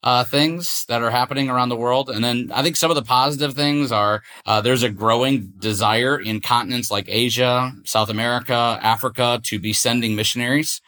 uh, 0.04 0.24
things 0.24 0.86
that 0.88 1.01
are 1.01 1.10
happening 1.10 1.50
around 1.50 1.70
the 1.70 1.75
world. 1.75 2.10
And 2.10 2.24
then 2.24 2.51
I 2.54 2.63
think 2.63 2.75
some 2.75 2.92
of 2.92 2.96
the 2.96 3.01
positive 3.04 3.54
things 3.54 3.92
are 3.92 4.24
uh, 4.46 4.62
there's 4.62 4.84
a 4.84 4.89
growing 4.89 5.54
desire 5.58 6.20
in 6.20 6.42
continents 6.42 6.92
like 6.92 7.06
Asia, 7.08 7.74
South 7.86 8.10
America, 8.10 8.80
Africa 8.82 9.39
to 9.44 9.60
be 9.60 9.74
sending 9.74 10.16
missionaries. 10.16 10.82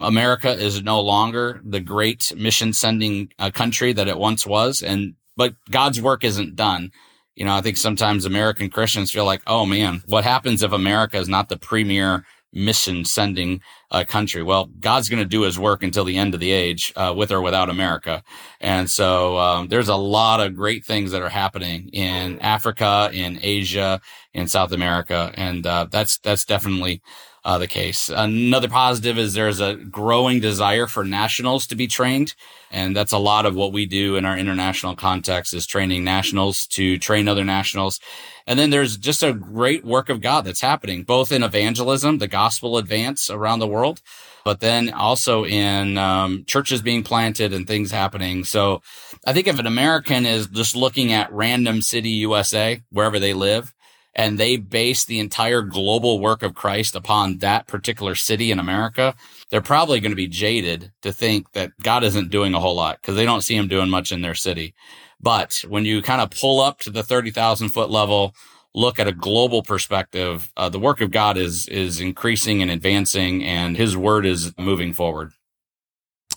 America 0.00 0.52
is 0.52 0.82
no 0.82 1.00
longer 1.00 1.60
the 1.64 1.80
great 1.80 2.32
mission 2.36 2.72
sending 2.72 3.32
uh, 3.38 3.50
country 3.50 3.92
that 3.92 4.08
it 4.08 4.18
once 4.18 4.46
was. 4.46 4.82
And, 4.82 5.14
but 5.36 5.54
God's 5.70 6.00
work 6.00 6.24
isn't 6.24 6.56
done. 6.56 6.92
You 7.34 7.44
know, 7.44 7.54
I 7.54 7.60
think 7.60 7.76
sometimes 7.76 8.24
American 8.24 8.70
Christians 8.70 9.12
feel 9.12 9.26
like, 9.26 9.42
oh 9.46 9.66
man, 9.66 10.02
what 10.06 10.24
happens 10.24 10.62
if 10.62 10.72
America 10.72 11.18
is 11.18 11.28
not 11.28 11.48
the 11.48 11.58
premier 11.58 12.24
mission 12.52 13.04
sending 13.04 13.60
uh, 13.90 14.04
country. 14.04 14.42
Well, 14.42 14.66
God's 14.80 15.08
going 15.08 15.22
to 15.22 15.28
do 15.28 15.42
his 15.42 15.58
work 15.58 15.82
until 15.82 16.04
the 16.04 16.16
end 16.16 16.34
of 16.34 16.40
the 16.40 16.50
age, 16.50 16.92
uh, 16.96 17.12
with 17.16 17.30
or 17.30 17.40
without 17.40 17.70
America. 17.70 18.22
And 18.60 18.90
so, 18.90 19.38
um, 19.38 19.68
there's 19.68 19.88
a 19.88 19.96
lot 19.96 20.40
of 20.40 20.56
great 20.56 20.84
things 20.84 21.12
that 21.12 21.22
are 21.22 21.28
happening 21.28 21.88
in 21.92 22.38
Africa, 22.40 23.10
in 23.12 23.38
Asia, 23.42 24.00
in 24.36 24.46
South 24.46 24.70
America. 24.70 25.32
And, 25.34 25.66
uh, 25.66 25.86
that's, 25.90 26.18
that's 26.18 26.44
definitely, 26.44 27.02
uh, 27.46 27.58
the 27.58 27.68
case. 27.68 28.08
Another 28.08 28.68
positive 28.68 29.16
is 29.16 29.34
there's 29.34 29.60
a 29.60 29.76
growing 29.76 30.40
desire 30.40 30.88
for 30.88 31.04
nationals 31.04 31.64
to 31.68 31.76
be 31.76 31.86
trained. 31.86 32.34
And 32.72 32.94
that's 32.96 33.12
a 33.12 33.18
lot 33.18 33.46
of 33.46 33.54
what 33.54 33.72
we 33.72 33.86
do 33.86 34.16
in 34.16 34.24
our 34.24 34.36
international 34.36 34.96
context 34.96 35.54
is 35.54 35.64
training 35.64 36.02
nationals 36.02 36.66
to 36.68 36.98
train 36.98 37.28
other 37.28 37.44
nationals. 37.44 38.00
And 38.48 38.58
then 38.58 38.70
there's 38.70 38.96
just 38.96 39.22
a 39.22 39.32
great 39.32 39.84
work 39.84 40.08
of 40.08 40.20
God 40.20 40.44
that's 40.44 40.60
happening, 40.60 41.04
both 41.04 41.30
in 41.30 41.44
evangelism, 41.44 42.18
the 42.18 42.26
gospel 42.26 42.78
advance 42.78 43.30
around 43.30 43.60
the 43.60 43.68
world, 43.68 44.02
but 44.44 44.58
then 44.58 44.92
also 44.92 45.44
in 45.44 45.98
um, 45.98 46.44
churches 46.48 46.82
being 46.82 47.04
planted 47.04 47.52
and 47.52 47.68
things 47.68 47.92
happening. 47.92 48.42
So 48.42 48.82
I 49.24 49.32
think 49.32 49.46
if 49.46 49.60
an 49.60 49.66
American 49.66 50.26
is 50.26 50.48
just 50.48 50.74
looking 50.74 51.12
at 51.12 51.32
random 51.32 51.80
city 51.80 52.10
USA, 52.10 52.82
wherever 52.90 53.20
they 53.20 53.34
live, 53.34 53.72
and 54.16 54.38
they 54.38 54.56
base 54.56 55.04
the 55.04 55.20
entire 55.20 55.60
global 55.60 56.18
work 56.18 56.42
of 56.42 56.54
Christ 56.54 56.96
upon 56.96 57.38
that 57.38 57.66
particular 57.66 58.14
city 58.14 58.50
in 58.50 58.58
America, 58.58 59.14
they're 59.50 59.60
probably 59.60 60.00
going 60.00 60.10
to 60.10 60.16
be 60.16 60.26
jaded 60.26 60.90
to 61.02 61.12
think 61.12 61.52
that 61.52 61.72
God 61.82 62.02
isn't 62.02 62.30
doing 62.30 62.54
a 62.54 62.60
whole 62.60 62.74
lot 62.74 62.96
because 63.00 63.14
they 63.14 63.26
don't 63.26 63.42
see 63.42 63.54
him 63.54 63.68
doing 63.68 63.90
much 63.90 64.10
in 64.10 64.22
their 64.22 64.34
city. 64.34 64.74
But 65.20 65.62
when 65.68 65.84
you 65.84 66.00
kind 66.00 66.22
of 66.22 66.30
pull 66.30 66.60
up 66.60 66.80
to 66.80 66.90
the 66.90 67.02
30,000 67.02 67.68
foot 67.68 67.90
level, 67.90 68.34
look 68.74 68.98
at 68.98 69.06
a 69.06 69.12
global 69.12 69.62
perspective, 69.62 70.50
uh, 70.56 70.70
the 70.70 70.80
work 70.80 71.02
of 71.02 71.10
God 71.10 71.36
is, 71.36 71.68
is 71.68 72.00
increasing 72.00 72.62
and 72.62 72.70
advancing 72.70 73.44
and 73.44 73.76
his 73.76 73.98
word 73.98 74.24
is 74.24 74.54
moving 74.58 74.94
forward. 74.94 75.32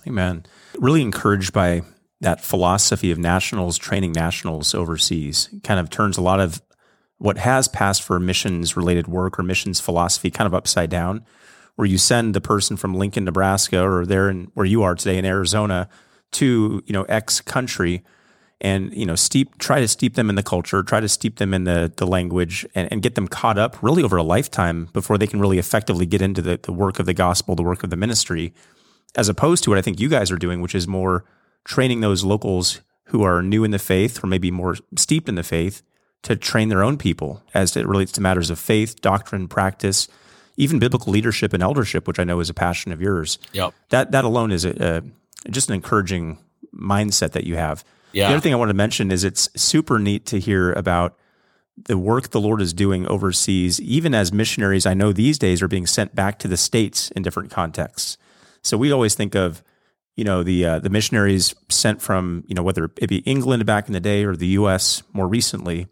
Amen. 0.05 0.45
Really 0.77 1.01
encouraged 1.01 1.53
by 1.53 1.83
that 2.19 2.43
philosophy 2.43 3.11
of 3.11 3.17
nationals 3.17 3.77
training 3.77 4.11
nationals 4.11 4.75
overseas. 4.75 5.47
kind 5.63 5.79
of 5.79 5.89
turns 5.89 6.17
a 6.17 6.21
lot 6.21 6.41
of 6.41 6.61
what 7.19 7.37
has 7.37 7.67
passed 7.67 8.01
for 8.01 8.19
missions 8.19 8.75
related 8.75 9.07
work 9.07 9.37
or 9.37 9.43
missions 9.43 9.79
philosophy 9.79 10.31
kind 10.31 10.47
of 10.47 10.53
upside 10.53 10.89
down, 10.89 11.23
where 11.75 11.85
you 11.85 11.97
send 11.97 12.33
the 12.33 12.41
person 12.41 12.75
from 12.75 12.95
Lincoln, 12.95 13.25
Nebraska, 13.25 13.81
or 13.81 14.05
there 14.05 14.29
in 14.29 14.51
where 14.53 14.65
you 14.65 14.81
are 14.83 14.95
today 14.95 15.17
in 15.17 15.25
Arizona 15.25 15.87
to, 16.31 16.81
you 16.85 16.93
know, 16.93 17.03
X 17.03 17.41
country 17.41 18.03
and, 18.61 18.93
you 18.93 19.05
know, 19.05 19.15
steep, 19.15 19.57
try 19.57 19.79
to 19.79 19.87
steep 19.87 20.15
them 20.15 20.29
in 20.29 20.35
the 20.35 20.43
culture, 20.43 20.83
try 20.83 20.99
to 20.99 21.07
steep 21.07 21.37
them 21.37 21.53
in 21.53 21.63
the, 21.63 21.91
the 21.95 22.07
language 22.07 22.65
and, 22.75 22.91
and 22.91 23.01
get 23.01 23.15
them 23.15 23.27
caught 23.27 23.57
up 23.57 23.81
really 23.81 24.03
over 24.03 24.17
a 24.17 24.23
lifetime 24.23 24.89
before 24.91 25.17
they 25.17 25.27
can 25.27 25.39
really 25.39 25.59
effectively 25.59 26.05
get 26.05 26.21
into 26.21 26.41
the, 26.41 26.59
the 26.63 26.73
work 26.73 26.99
of 26.99 27.05
the 27.05 27.13
gospel, 27.13 27.55
the 27.55 27.63
work 27.63 27.83
of 27.83 27.89
the 27.89 27.95
ministry, 27.95 28.53
as 29.15 29.29
opposed 29.29 29.63
to 29.63 29.69
what 29.69 29.79
I 29.79 29.81
think 29.81 29.99
you 29.99 30.09
guys 30.09 30.31
are 30.31 30.37
doing, 30.37 30.61
which 30.61 30.75
is 30.75 30.87
more 30.87 31.23
training 31.63 32.01
those 32.01 32.23
locals 32.23 32.81
who 33.05 33.23
are 33.23 33.41
new 33.41 33.63
in 33.63 33.71
the 33.71 33.79
faith 33.79 34.23
or 34.23 34.27
maybe 34.27 34.51
more 34.51 34.75
steeped 34.95 35.29
in 35.29 35.35
the 35.35 35.43
faith 35.43 35.81
to 36.23 36.35
train 36.35 36.69
their 36.69 36.83
own 36.83 36.97
people 36.97 37.41
as 37.53 37.75
it 37.77 37.87
relates 37.87 38.11
to 38.13 38.21
matters 38.21 38.49
of 38.49 38.59
faith, 38.59 39.01
doctrine, 39.01 39.47
practice, 39.47 40.07
even 40.57 40.79
biblical 40.79 41.11
leadership 41.11 41.53
and 41.53 41.63
eldership, 41.63 42.07
which 42.07 42.19
I 42.19 42.23
know 42.23 42.39
is 42.39 42.49
a 42.49 42.53
passion 42.53 42.91
of 42.91 43.01
yours. 43.01 43.39
Yep. 43.53 43.73
That 43.89 44.11
that 44.11 44.25
alone 44.25 44.51
is 44.51 44.65
a, 44.65 45.03
a, 45.45 45.49
just 45.49 45.69
an 45.69 45.75
encouraging 45.75 46.37
mindset 46.73 47.31
that 47.31 47.45
you 47.45 47.55
have. 47.55 47.83
Yeah. 48.11 48.27
The 48.27 48.33
other 48.33 48.41
thing 48.41 48.53
I 48.53 48.57
want 48.57 48.69
to 48.69 48.75
mention 48.75 49.11
is 49.11 49.23
it's 49.23 49.49
super 49.55 49.99
neat 49.99 50.25
to 50.27 50.39
hear 50.39 50.73
about 50.73 51.17
the 51.85 51.97
work 51.97 52.31
the 52.31 52.41
Lord 52.41 52.61
is 52.61 52.73
doing 52.73 53.07
overseas, 53.07 53.79
even 53.79 54.13
as 54.13 54.33
missionaries 54.33 54.85
I 54.85 54.93
know 54.93 55.13
these 55.13 55.37
days 55.37 55.61
are 55.61 55.67
being 55.67 55.87
sent 55.87 56.13
back 56.13 56.39
to 56.39 56.47
the 56.47 56.57
states 56.57 57.09
in 57.11 57.23
different 57.23 57.51
contexts. 57.51 58.17
So 58.61 58.77
we 58.77 58.91
always 58.91 59.15
think 59.15 59.35
of, 59.35 59.63
you 60.17 60.25
know, 60.25 60.43
the 60.43 60.65
uh, 60.65 60.79
the 60.79 60.89
missionaries 60.89 61.55
sent 61.69 62.01
from, 62.01 62.43
you 62.47 62.55
know, 62.55 62.63
whether 62.63 62.91
it 62.97 63.07
be 63.07 63.19
England 63.19 63.65
back 63.65 63.87
in 63.87 63.93
the 63.93 64.01
day 64.01 64.25
or 64.25 64.35
the 64.35 64.47
U.S. 64.47 65.03
more 65.13 65.27
recently 65.27 65.87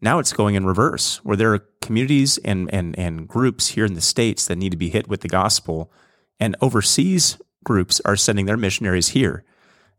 now 0.00 0.18
it's 0.18 0.32
going 0.32 0.54
in 0.54 0.64
reverse, 0.64 1.16
where 1.24 1.36
there 1.36 1.52
are 1.54 1.66
communities 1.80 2.38
and, 2.38 2.72
and, 2.72 2.98
and 2.98 3.28
groups 3.28 3.68
here 3.68 3.84
in 3.84 3.94
the 3.94 4.00
States 4.00 4.46
that 4.46 4.56
need 4.56 4.70
to 4.70 4.78
be 4.78 4.90
hit 4.90 5.08
with 5.08 5.20
the 5.20 5.28
gospel, 5.28 5.92
and 6.38 6.56
overseas 6.60 7.38
groups 7.64 8.00
are 8.04 8.16
sending 8.16 8.46
their 8.46 8.56
missionaries 8.56 9.08
here. 9.08 9.44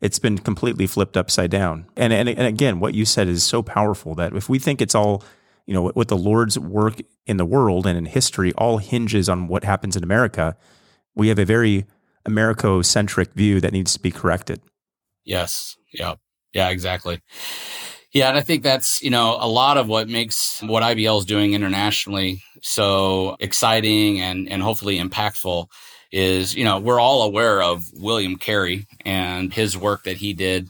It's 0.02 0.18
been 0.18 0.40
completely 0.40 0.88
flipped 0.88 1.16
upside 1.16 1.52
down. 1.52 1.86
And, 1.96 2.12
and, 2.12 2.28
and 2.28 2.48
again, 2.48 2.80
what 2.80 2.96
you 2.96 3.06
said 3.06 3.28
is 3.28 3.44
so 3.44 3.62
powerful 3.62 4.16
that 4.16 4.36
if 4.36 4.50
we 4.50 4.58
think 4.58 4.82
it's 4.82 4.96
all, 4.96 5.24
you 5.68 5.76
know, 5.76 5.90
what 5.90 6.08
the 6.08 6.18
Lord's 6.18 6.58
work 6.58 6.96
in 7.28 7.38
the 7.38 7.46
world 7.46 7.86
and 7.86 7.96
in 7.96 8.06
history 8.06 8.52
all 8.54 8.80
hinges 8.80 9.30
on 9.30 9.48
what 9.48 9.64
happens 9.64 9.96
in 9.96 10.04
America, 10.04 10.58
we 11.14 11.28
have 11.28 11.38
a 11.38 11.46
very 11.46 11.86
Americo-centric 12.26 13.34
view 13.34 13.62
that 13.62 13.74
needs 13.74 13.94
to 13.94 14.00
be 14.00 14.10
corrected. 14.10 14.62
Yes. 15.24 15.78
Yeah. 15.94 16.16
Yeah, 16.52 16.70
exactly. 16.70 17.22
Yeah, 18.14 18.28
and 18.28 18.38
I 18.38 18.42
think 18.42 18.64
that's, 18.64 19.02
you 19.02 19.10
know, 19.10 19.38
a 19.40 19.48
lot 19.48 19.78
of 19.78 19.88
what 19.88 20.10
makes 20.10 20.62
what 20.64 20.84
IBL 20.84 21.20
is 21.20 21.26
doing 21.26 21.54
internationally 21.54 22.44
so 22.62 23.38
exciting 23.40 24.20
and, 24.20 24.50
and 24.50 24.62
hopefully 24.62 24.98
impactful 25.00 25.68
is, 26.12 26.54
you 26.54 26.66
know, 26.66 26.78
we're 26.80 27.00
all 27.00 27.24
aware 27.24 27.62
of 27.64 27.86
William 27.94 28.36
Carey 28.36 28.86
and 29.06 29.54
his 29.54 29.78
work 29.78 30.04
that 30.04 30.18
he 30.18 30.34
did 30.34 30.70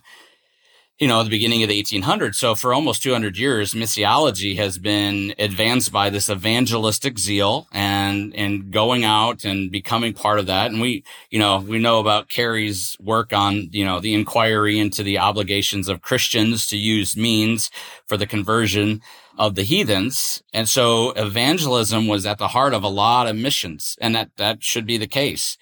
you 1.02 1.08
know, 1.08 1.24
the 1.24 1.32
beginning 1.32 1.64
of 1.64 1.70
the 1.70 1.82
1800s. 1.82 2.36
So 2.36 2.54
for 2.54 2.76
almost 2.76 3.02
200 3.02 3.36
years, 3.36 3.74
missiology 3.74 4.56
has 4.58 4.78
been 4.78 5.34
advanced 5.40 5.92
by 5.92 6.12
this 6.12 6.30
evangelistic 6.30 7.18
zeal 7.18 7.68
and, 7.72 8.36
and 8.36 8.70
going 8.70 9.04
out 9.04 9.44
and 9.44 9.72
becoming 9.72 10.14
part 10.14 10.38
of 10.38 10.46
that. 10.46 10.70
And 10.70 10.80
we, 10.80 11.04
you 11.32 11.40
know, 11.40 11.58
we 11.58 11.80
know 11.80 12.00
about 12.00 12.30
Carey's 12.30 12.96
work 13.00 13.34
on, 13.34 13.70
you 13.72 13.84
know, 13.84 14.00
the 14.00 14.14
inquiry 14.14 14.78
into 14.78 15.02
the 15.02 15.18
obligations 15.18 15.90
of 15.90 16.04
Christians 16.04 16.68
to 16.68 16.78
use 16.78 17.18
means 17.18 17.72
for 18.06 18.16
the 18.16 18.28
conversion 18.28 19.02
of 19.40 19.56
the 19.56 19.64
heathens. 19.64 20.44
And 20.54 20.70
so 20.70 21.14
evangelism 21.14 22.06
was 22.06 22.28
at 22.28 22.38
the 22.38 22.50
heart 22.50 22.76
of 22.76 22.84
a 22.84 22.88
lot 22.88 23.26
of 23.26 23.36
missions. 23.36 23.98
And 24.00 24.14
that, 24.14 24.30
that 24.38 24.64
should 24.64 24.86
be 24.86 25.00
the 25.00 25.08
case. 25.08 25.58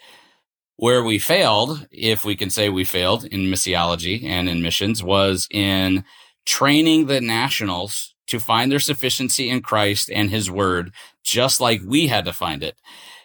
Where 0.80 1.04
we 1.04 1.20
failed, 1.20 1.88
if 1.92 2.24
we 2.24 2.38
can 2.38 2.50
say 2.50 2.70
we 2.70 2.86
failed 2.86 3.26
in 3.26 3.52
missiology 3.52 4.24
and 4.24 4.48
in 4.48 4.62
missions, 4.62 5.04
was 5.04 5.46
in 5.52 6.06
training 6.46 7.08
the 7.08 7.20
nationals 7.20 8.16
to 8.28 8.40
find 8.40 8.72
their 8.72 8.80
sufficiency 8.80 9.50
in 9.50 9.62
Christ 9.62 10.10
and 10.10 10.30
his 10.30 10.50
word, 10.50 10.94
just 11.22 11.60
like 11.60 11.82
we 11.86 12.08
had 12.08 12.24
to 12.24 12.32
find 12.32 12.64
it. 12.64 12.78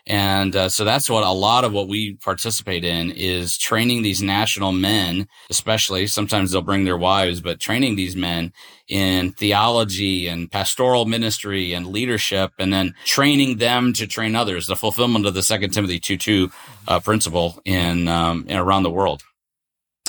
And 0.06 0.54
uh, 0.54 0.68
so 0.68 0.84
that's 0.84 1.08
what 1.08 1.24
a 1.24 1.30
lot 1.30 1.64
of 1.64 1.72
what 1.72 1.88
we 1.88 2.16
participate 2.16 2.84
in 2.84 3.10
is 3.10 3.56
training 3.56 4.02
these 4.02 4.20
national 4.20 4.72
men, 4.72 5.26
especially 5.48 6.06
sometimes 6.06 6.50
they'll 6.50 6.60
bring 6.60 6.84
their 6.84 6.98
wives, 6.98 7.40
but 7.40 7.58
training 7.58 7.96
these 7.96 8.14
men 8.14 8.52
in 8.86 9.32
theology 9.32 10.28
and 10.28 10.50
pastoral 10.50 11.06
ministry 11.06 11.72
and 11.72 11.86
leadership, 11.86 12.52
and 12.58 12.70
then 12.70 12.94
training 13.06 13.56
them 13.56 13.94
to 13.94 14.06
train 14.06 14.36
others, 14.36 14.66
the 14.66 14.76
fulfillment 14.76 15.24
of 15.24 15.32
the 15.32 15.42
second 15.42 15.70
Timothy 15.70 15.98
2 15.98 16.18
2 16.18 16.50
uh, 16.86 17.00
principle 17.00 17.58
in, 17.64 18.06
um, 18.06 18.44
in 18.46 18.58
around 18.58 18.82
the 18.82 18.90
world. 18.90 19.22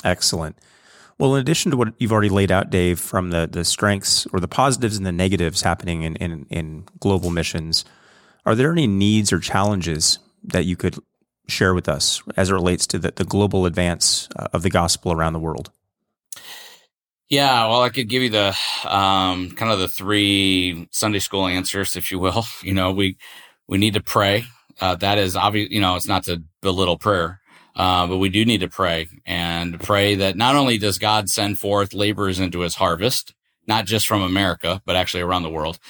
Excellent. 0.04 0.58
Well, 1.18 1.34
in 1.34 1.40
addition 1.40 1.70
to 1.70 1.78
what 1.78 1.94
you've 1.98 2.12
already 2.12 2.28
laid 2.28 2.52
out, 2.52 2.68
Dave, 2.68 3.00
from 3.00 3.30
the, 3.30 3.48
the 3.50 3.64
strengths 3.64 4.26
or 4.34 4.40
the 4.40 4.48
positives 4.48 4.98
and 4.98 5.06
the 5.06 5.12
negatives 5.12 5.62
happening 5.62 6.02
in, 6.02 6.16
in, 6.16 6.46
in 6.50 6.84
global 7.00 7.30
missions, 7.30 7.86
are 8.46 8.54
there 8.54 8.72
any 8.72 8.86
needs 8.86 9.32
or 9.32 9.40
challenges 9.40 10.20
that 10.44 10.64
you 10.64 10.76
could 10.76 10.96
share 11.48 11.74
with 11.74 11.88
us 11.88 12.22
as 12.36 12.50
it 12.50 12.54
relates 12.54 12.86
to 12.86 12.98
the, 12.98 13.12
the 13.14 13.24
global 13.24 13.66
advance 13.66 14.28
uh, 14.36 14.48
of 14.52 14.62
the 14.62 14.70
gospel 14.70 15.12
around 15.12 15.32
the 15.32 15.38
world? 15.40 15.70
Yeah, 17.28 17.66
well, 17.66 17.82
I 17.82 17.88
could 17.88 18.08
give 18.08 18.22
you 18.22 18.30
the 18.30 18.56
um, 18.84 19.50
kind 19.50 19.72
of 19.72 19.80
the 19.80 19.88
three 19.88 20.88
Sunday 20.92 21.18
school 21.18 21.46
answers, 21.46 21.96
if 21.96 22.10
you 22.10 22.18
will. 22.18 22.44
You 22.62 22.72
know, 22.72 22.92
we 22.92 23.18
we 23.68 23.78
need 23.78 23.94
to 23.94 24.02
pray. 24.02 24.44
Uh, 24.80 24.94
that 24.96 25.18
is 25.18 25.34
obvious. 25.34 25.70
You 25.70 25.80
know, 25.80 25.96
it's 25.96 26.06
not 26.06 26.24
to 26.24 26.42
belittle 26.62 26.98
prayer, 26.98 27.40
uh, 27.74 28.06
but 28.06 28.18
we 28.18 28.28
do 28.28 28.44
need 28.44 28.60
to 28.60 28.68
pray 28.68 29.08
and 29.26 29.80
pray 29.80 30.14
that 30.14 30.36
not 30.36 30.54
only 30.54 30.78
does 30.78 30.98
God 30.98 31.28
send 31.28 31.58
forth 31.58 31.94
laborers 31.94 32.38
into 32.38 32.60
His 32.60 32.76
harvest, 32.76 33.34
not 33.66 33.86
just 33.86 34.06
from 34.06 34.22
America, 34.22 34.80
but 34.84 34.94
actually 34.94 35.22
around 35.22 35.42
the 35.42 35.50
world, 35.50 35.80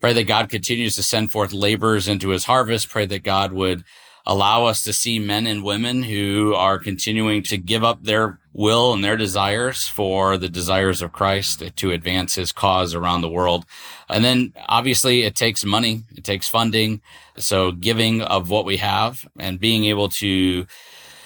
Pray 0.00 0.12
that 0.12 0.24
God 0.24 0.48
continues 0.48 0.94
to 0.96 1.02
send 1.02 1.32
forth 1.32 1.52
laborers 1.52 2.08
into 2.08 2.30
his 2.30 2.44
harvest. 2.44 2.88
Pray 2.88 3.06
that 3.06 3.22
God 3.22 3.52
would 3.52 3.84
allow 4.26 4.64
us 4.64 4.82
to 4.82 4.92
see 4.92 5.18
men 5.18 5.46
and 5.46 5.62
women 5.62 6.02
who 6.02 6.52
are 6.54 6.78
continuing 6.78 7.42
to 7.44 7.56
give 7.56 7.84
up 7.84 8.02
their 8.02 8.40
will 8.52 8.92
and 8.92 9.04
their 9.04 9.16
desires 9.16 9.86
for 9.86 10.36
the 10.36 10.48
desires 10.48 11.00
of 11.00 11.12
Christ 11.12 11.62
to 11.76 11.90
advance 11.92 12.34
his 12.34 12.50
cause 12.50 12.94
around 12.94 13.20
the 13.20 13.28
world. 13.28 13.64
And 14.08 14.24
then 14.24 14.52
obviously 14.68 15.22
it 15.22 15.36
takes 15.36 15.64
money. 15.64 16.02
It 16.16 16.24
takes 16.24 16.48
funding. 16.48 17.02
So 17.36 17.70
giving 17.70 18.20
of 18.22 18.50
what 18.50 18.64
we 18.64 18.78
have 18.78 19.26
and 19.38 19.60
being 19.60 19.84
able 19.84 20.08
to 20.08 20.66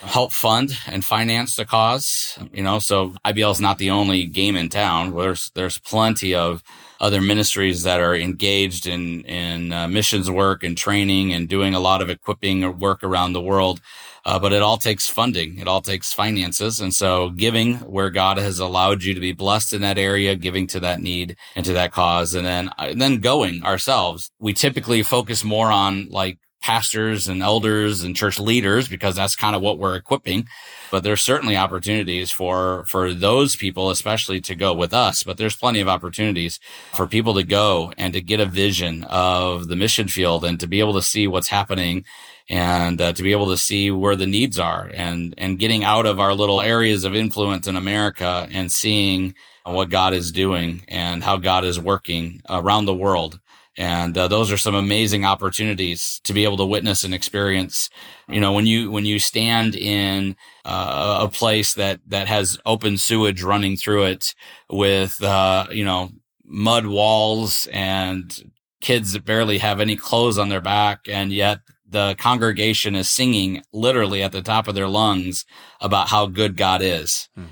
help 0.01 0.33
fund 0.33 0.77
and 0.87 1.05
finance 1.05 1.57
the 1.57 1.65
cause, 1.65 2.39
you 2.53 2.63
know, 2.63 2.79
so 2.79 3.15
IBL 3.25 3.53
is 3.53 3.61
not 3.61 3.79
the 3.79 3.91
only 3.91 4.27
game 4.27 4.57
in 4.57 4.69
town. 4.69 5.15
There's, 5.15 5.51
there's 5.55 5.79
plenty 5.79 6.35
of 6.35 6.63
other 7.01 7.21
ministries 7.21 7.83
that 7.83 8.01
are 8.01 8.15
engaged 8.15 8.87
in 8.87 9.23
in 9.23 9.73
uh, 9.73 9.89
missions 9.89 10.31
work 10.31 10.63
and 10.63 10.77
training 10.77 11.33
and 11.33 11.49
doing 11.49 11.75
a 11.75 11.81
lot 11.81 12.03
of 12.03 12.11
equipping 12.11 12.79
work 12.79 13.03
around 13.03 13.33
the 13.33 13.41
world. 13.41 13.81
Uh, 14.27 14.39
but 14.39 14.53
it 14.53 14.61
all 14.61 14.77
takes 14.77 15.09
funding. 15.09 15.59
It 15.59 15.67
all 15.67 15.81
takes 15.81 16.13
finances. 16.13 16.79
And 16.79 16.93
so 16.93 17.31
giving 17.31 17.77
where 17.77 18.11
God 18.11 18.37
has 18.37 18.59
allowed 18.59 19.03
you 19.03 19.15
to 19.15 19.21
be 19.21 19.33
blessed 19.33 19.73
in 19.73 19.81
that 19.81 19.97
area, 19.97 20.35
giving 20.35 20.67
to 20.69 20.81
that 20.81 21.01
need 21.01 21.37
and 21.57 21.65
to 21.65 21.73
that 21.73 21.93
cause. 21.93 22.35
And 22.35 22.45
then, 22.45 22.71
and 22.77 23.01
then 23.01 23.21
going 23.21 23.65
ourselves. 23.65 24.31
We 24.39 24.53
typically 24.53 25.03
focus 25.03 25.43
more 25.43 25.73
on 25.73 26.09
like 26.11 26.39
pastors 26.61 27.29
and 27.29 27.43
elders 27.43 28.03
and 28.03 28.17
church 28.17 28.39
leaders 28.39 28.89
because 28.89 29.17
that's 29.17 29.37
kind 29.37 29.57
of 29.57 29.63
what 29.63 29.79
we're 29.79 29.97
equipping. 29.97 30.47
But 30.91 31.05
there's 31.05 31.23
certainly 31.23 31.57
opportunities 31.57 32.31
for, 32.31 32.85
for 32.87 33.15
those 33.15 33.57
people, 33.57 33.91
especially 33.91 34.41
to 34.43 34.55
go 34.55 34.75
with 34.75 34.93
us. 34.93 35.23
But 35.23 35.37
there's 35.37 35.57
plenty 35.57 35.81
of 35.81 35.89
opportunities 35.89 36.61
for 36.93 37.07
people 37.07 37.35
to 37.35 37.43
go 37.43 37.93
and 37.97 38.13
to 38.13 38.21
get 38.21 38.41
a 38.41 38.47
vision 38.47 39.05
of 39.05 39.69
the 39.69 39.77
mission 39.77 40.09
field 40.09 40.45
and 40.45 40.61
to 40.61 40.67
be 40.67 40.81
able 40.81 40.95
to 40.95 41.03
see 41.03 41.27
what's 41.27 41.49
happening 41.49 42.05
and 42.49 43.01
uh, 43.01 43.13
to 43.13 43.23
be 43.23 43.33
able 43.33 43.49
to 43.49 43.57
see 43.57 43.91
where 43.91 44.17
the 44.17 44.27
needs 44.27 44.59
are 44.59 44.91
and, 44.93 45.35
and 45.39 45.59
getting 45.59 45.85
out 45.85 46.05
of 46.05 46.19
our 46.19 46.35
little 46.35 46.61
areas 46.61 47.05
of 47.05 47.15
influence 47.15 47.67
in 47.69 47.77
America 47.77 48.49
and 48.51 48.73
seeing 48.73 49.35
what 49.65 49.89
God 49.91 50.15
is 50.15 50.33
doing 50.33 50.83
and 50.89 51.23
how 51.23 51.37
God 51.37 51.65
is 51.65 51.79
working 51.79 52.43
around 52.49 52.87
the 52.87 52.95
world 52.95 53.39
and 53.81 54.19
uh, 54.19 54.29
those 54.29 54.53
are 54.53 54.59
some 54.59 54.75
amazing 54.75 55.25
opportunities 55.25 56.21
to 56.25 56.35
be 56.35 56.45
able 56.45 56.59
to 56.59 56.67
witness 56.67 57.03
and 57.03 57.15
experience 57.15 57.89
you 58.29 58.39
know 58.39 58.53
when 58.53 58.67
you 58.67 58.91
when 58.91 59.07
you 59.07 59.19
stand 59.19 59.75
in 59.75 60.37
uh, 60.67 61.21
a 61.23 61.29
place 61.29 61.75
that 61.75 61.99
that 62.07 62.29
has 62.29 62.59
open 62.67 62.99
sewage 62.99 63.43
running 63.43 63.77
through 63.77 64.05
it 64.05 64.35
with 64.69 65.23
uh, 65.23 65.67
you 65.73 65.85
know 65.85 66.11
mud 66.45 66.87
walls 66.87 67.67
and 67.73 68.53
kids 68.83 69.13
that 69.13 69.25
barely 69.25 69.59
have 69.59 69.81
any 69.81 69.97
clothes 69.97 70.39
on 70.39 70.51
their 70.51 70.61
back 70.61 71.01
and 71.09 71.33
yet 71.33 71.61
the 71.89 72.15
congregation 72.19 72.95
is 72.95 73.09
singing 73.09 73.63
literally 73.73 74.23
at 74.23 74.31
the 74.31 74.43
top 74.43 74.69
of 74.69 74.75
their 74.75 74.89
lungs 74.89 75.45
about 75.81 76.09
how 76.09 76.25
good 76.27 76.57
God 76.57 76.83
is. 76.83 77.29
Hmm. 77.35 77.47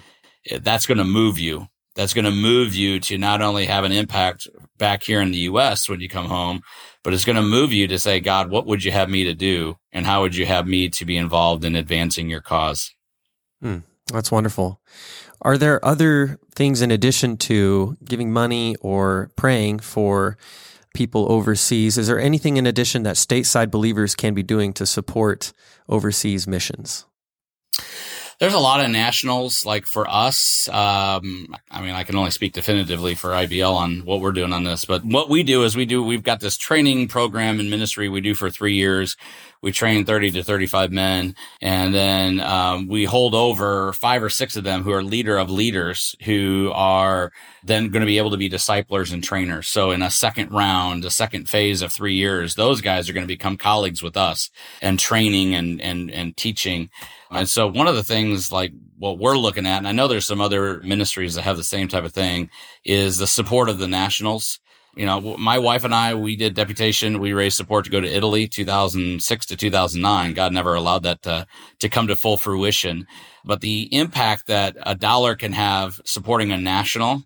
That's 0.60 0.86
going 0.86 0.98
to 0.98 1.04
move 1.04 1.40
you 1.40 1.66
that's 1.98 2.14
going 2.14 2.24
to 2.24 2.30
move 2.30 2.76
you 2.76 3.00
to 3.00 3.18
not 3.18 3.42
only 3.42 3.66
have 3.66 3.82
an 3.82 3.90
impact 3.90 4.46
back 4.78 5.02
here 5.02 5.20
in 5.20 5.32
the 5.32 5.38
US 5.38 5.88
when 5.88 5.98
you 5.98 6.08
come 6.08 6.26
home, 6.26 6.60
but 7.02 7.12
it's 7.12 7.24
going 7.24 7.34
to 7.34 7.42
move 7.42 7.72
you 7.72 7.88
to 7.88 7.98
say, 7.98 8.20
God, 8.20 8.50
what 8.50 8.66
would 8.66 8.84
you 8.84 8.92
have 8.92 9.10
me 9.10 9.24
to 9.24 9.34
do? 9.34 9.78
And 9.90 10.06
how 10.06 10.20
would 10.20 10.36
you 10.36 10.46
have 10.46 10.64
me 10.64 10.88
to 10.90 11.04
be 11.04 11.16
involved 11.16 11.64
in 11.64 11.74
advancing 11.74 12.30
your 12.30 12.40
cause? 12.40 12.94
Hmm, 13.60 13.78
that's 14.12 14.30
wonderful. 14.30 14.80
Are 15.42 15.58
there 15.58 15.84
other 15.84 16.38
things 16.54 16.82
in 16.82 16.92
addition 16.92 17.36
to 17.38 17.96
giving 18.04 18.32
money 18.32 18.76
or 18.80 19.32
praying 19.34 19.80
for 19.80 20.38
people 20.94 21.26
overseas? 21.32 21.98
Is 21.98 22.06
there 22.06 22.20
anything 22.20 22.58
in 22.58 22.66
addition 22.68 23.02
that 23.02 23.16
stateside 23.16 23.72
believers 23.72 24.14
can 24.14 24.34
be 24.34 24.44
doing 24.44 24.72
to 24.74 24.86
support 24.86 25.52
overseas 25.88 26.46
missions? 26.46 27.06
There's 28.38 28.54
a 28.54 28.58
lot 28.58 28.84
of 28.84 28.90
nationals 28.90 29.66
like 29.66 29.84
for 29.84 30.08
us. 30.08 30.68
Um, 30.68 31.56
I 31.70 31.82
mean, 31.82 31.94
I 31.94 32.04
can 32.04 32.14
only 32.14 32.30
speak 32.30 32.52
definitively 32.52 33.16
for 33.16 33.30
IBL 33.30 33.74
on 33.74 34.04
what 34.04 34.20
we're 34.20 34.32
doing 34.32 34.52
on 34.52 34.62
this, 34.62 34.84
but 34.84 35.04
what 35.04 35.28
we 35.28 35.42
do 35.42 35.64
is 35.64 35.76
we 35.76 35.86
do, 35.86 36.02
we've 36.02 36.22
got 36.22 36.38
this 36.38 36.56
training 36.56 37.08
program 37.08 37.58
in 37.58 37.68
ministry 37.68 38.08
we 38.08 38.20
do 38.20 38.34
for 38.34 38.48
three 38.48 38.74
years. 38.74 39.16
We 39.60 39.72
train 39.72 40.04
30 40.04 40.30
to 40.32 40.44
35 40.44 40.92
men 40.92 41.34
and 41.60 41.92
then, 41.92 42.38
um, 42.38 42.86
we 42.86 43.04
hold 43.04 43.34
over 43.34 43.92
five 43.92 44.22
or 44.22 44.30
six 44.30 44.56
of 44.56 44.62
them 44.62 44.84
who 44.84 44.92
are 44.92 45.02
leader 45.02 45.36
of 45.36 45.50
leaders 45.50 46.14
who 46.24 46.70
are 46.74 47.32
then 47.64 47.88
going 47.88 48.00
to 48.00 48.06
be 48.06 48.18
able 48.18 48.30
to 48.30 48.36
be 48.36 48.48
disciplers 48.48 49.12
and 49.12 49.22
trainers. 49.22 49.68
So 49.68 49.90
in 49.90 50.02
a 50.02 50.10
second 50.10 50.52
round, 50.52 51.04
a 51.04 51.10
second 51.10 51.48
phase 51.48 51.82
of 51.82 51.92
three 51.92 52.14
years, 52.14 52.54
those 52.54 52.80
guys 52.80 53.08
are 53.08 53.12
going 53.12 53.26
to 53.26 53.34
become 53.34 53.56
colleagues 53.56 54.02
with 54.02 54.16
us 54.16 54.50
and 54.80 54.98
training 54.98 55.54
and, 55.54 55.80
and, 55.80 56.10
and 56.10 56.36
teaching. 56.36 56.90
And 57.30 57.48
so 57.48 57.66
one 57.66 57.88
of 57.88 57.96
the 57.96 58.02
things 58.02 58.50
like 58.52 58.72
what 58.98 59.18
we're 59.18 59.36
looking 59.36 59.66
at, 59.66 59.78
and 59.78 59.88
I 59.88 59.92
know 59.92 60.08
there's 60.08 60.26
some 60.26 60.40
other 60.40 60.80
ministries 60.80 61.34
that 61.34 61.42
have 61.42 61.56
the 61.56 61.64
same 61.64 61.88
type 61.88 62.04
of 62.04 62.12
thing, 62.12 62.50
is 62.84 63.18
the 63.18 63.26
support 63.26 63.68
of 63.68 63.78
the 63.78 63.88
nationals. 63.88 64.60
You 64.96 65.06
know, 65.06 65.36
my 65.38 65.60
wife 65.60 65.84
and 65.84 65.94
I, 65.94 66.14
we 66.14 66.34
did 66.34 66.54
deputation. 66.54 67.20
We 67.20 67.32
raised 67.32 67.56
support 67.56 67.84
to 67.84 67.90
go 67.90 68.00
to 68.00 68.08
Italy, 68.08 68.48
2006 68.48 69.46
to 69.46 69.56
2009. 69.56 70.34
God 70.34 70.52
never 70.52 70.74
allowed 70.74 71.04
that 71.04 71.22
to, 71.22 71.46
to 71.78 71.88
come 71.88 72.08
to 72.08 72.16
full 72.16 72.36
fruition. 72.36 73.06
But 73.44 73.60
the 73.60 73.94
impact 73.94 74.48
that 74.48 74.76
a 74.82 74.96
dollar 74.96 75.36
can 75.36 75.52
have 75.52 76.00
supporting 76.04 76.50
a 76.50 76.58
national 76.58 77.22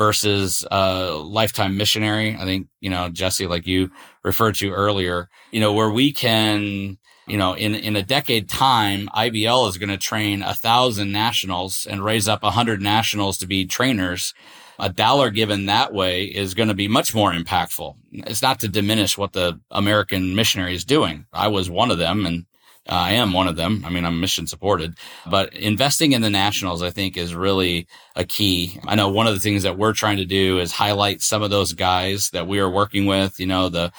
versus 0.00 0.64
a 0.70 1.10
lifetime 1.10 1.76
missionary, 1.76 2.34
I 2.34 2.46
think, 2.46 2.68
you 2.80 2.88
know, 2.88 3.10
Jesse, 3.10 3.46
like 3.46 3.66
you 3.66 3.90
referred 4.24 4.54
to 4.54 4.70
earlier, 4.70 5.28
you 5.50 5.60
know, 5.60 5.74
where 5.74 5.90
we 5.90 6.10
can 6.10 6.96
you 7.26 7.36
know, 7.36 7.52
in, 7.52 7.74
in 7.74 7.94
a 7.96 8.02
decade 8.02 8.48
time, 8.48 9.10
IBL 9.14 9.68
is 9.68 9.76
going 9.76 9.90
to 9.90 9.98
train 9.98 10.42
a 10.42 10.54
thousand 10.54 11.12
nationals 11.12 11.86
and 11.88 12.02
raise 12.02 12.26
up 12.26 12.42
a 12.42 12.50
hundred 12.50 12.80
nationals 12.80 13.36
to 13.38 13.46
be 13.46 13.66
trainers. 13.66 14.32
A 14.78 14.88
dollar 14.88 15.28
given 15.30 15.66
that 15.66 15.92
way 15.92 16.24
is 16.24 16.54
going 16.54 16.70
to 16.70 16.74
be 16.74 16.88
much 16.88 17.14
more 17.14 17.30
impactful. 17.30 17.94
It's 18.10 18.42
not 18.42 18.58
to 18.60 18.68
diminish 18.68 19.18
what 19.18 19.34
the 19.34 19.60
American 19.70 20.34
missionary 20.34 20.74
is 20.74 20.84
doing. 20.86 21.26
I 21.32 21.48
was 21.48 21.68
one 21.68 21.90
of 21.90 21.98
them 21.98 22.24
and 22.24 22.46
uh, 22.88 22.94
I 22.94 23.12
am 23.12 23.32
one 23.32 23.46
of 23.46 23.56
them. 23.56 23.82
I 23.86 23.90
mean, 23.90 24.04
I'm 24.04 24.20
mission 24.20 24.46
supported, 24.46 24.96
but 25.30 25.54
investing 25.54 26.12
in 26.12 26.22
the 26.22 26.30
nationals, 26.30 26.82
I 26.82 26.90
think 26.90 27.16
is 27.16 27.34
really 27.34 27.86
a 28.16 28.24
key. 28.24 28.80
I 28.86 28.94
know 28.94 29.08
one 29.10 29.26
of 29.26 29.34
the 29.34 29.40
things 29.40 29.64
that 29.64 29.78
we're 29.78 29.92
trying 29.92 30.16
to 30.16 30.24
do 30.24 30.58
is 30.58 30.72
highlight 30.72 31.20
some 31.20 31.42
of 31.42 31.50
those 31.50 31.74
guys 31.74 32.30
that 32.30 32.46
we 32.46 32.58
are 32.58 32.70
working 32.70 33.06
with, 33.06 33.38
you 33.38 33.46
know, 33.46 33.68
the, 33.68 33.92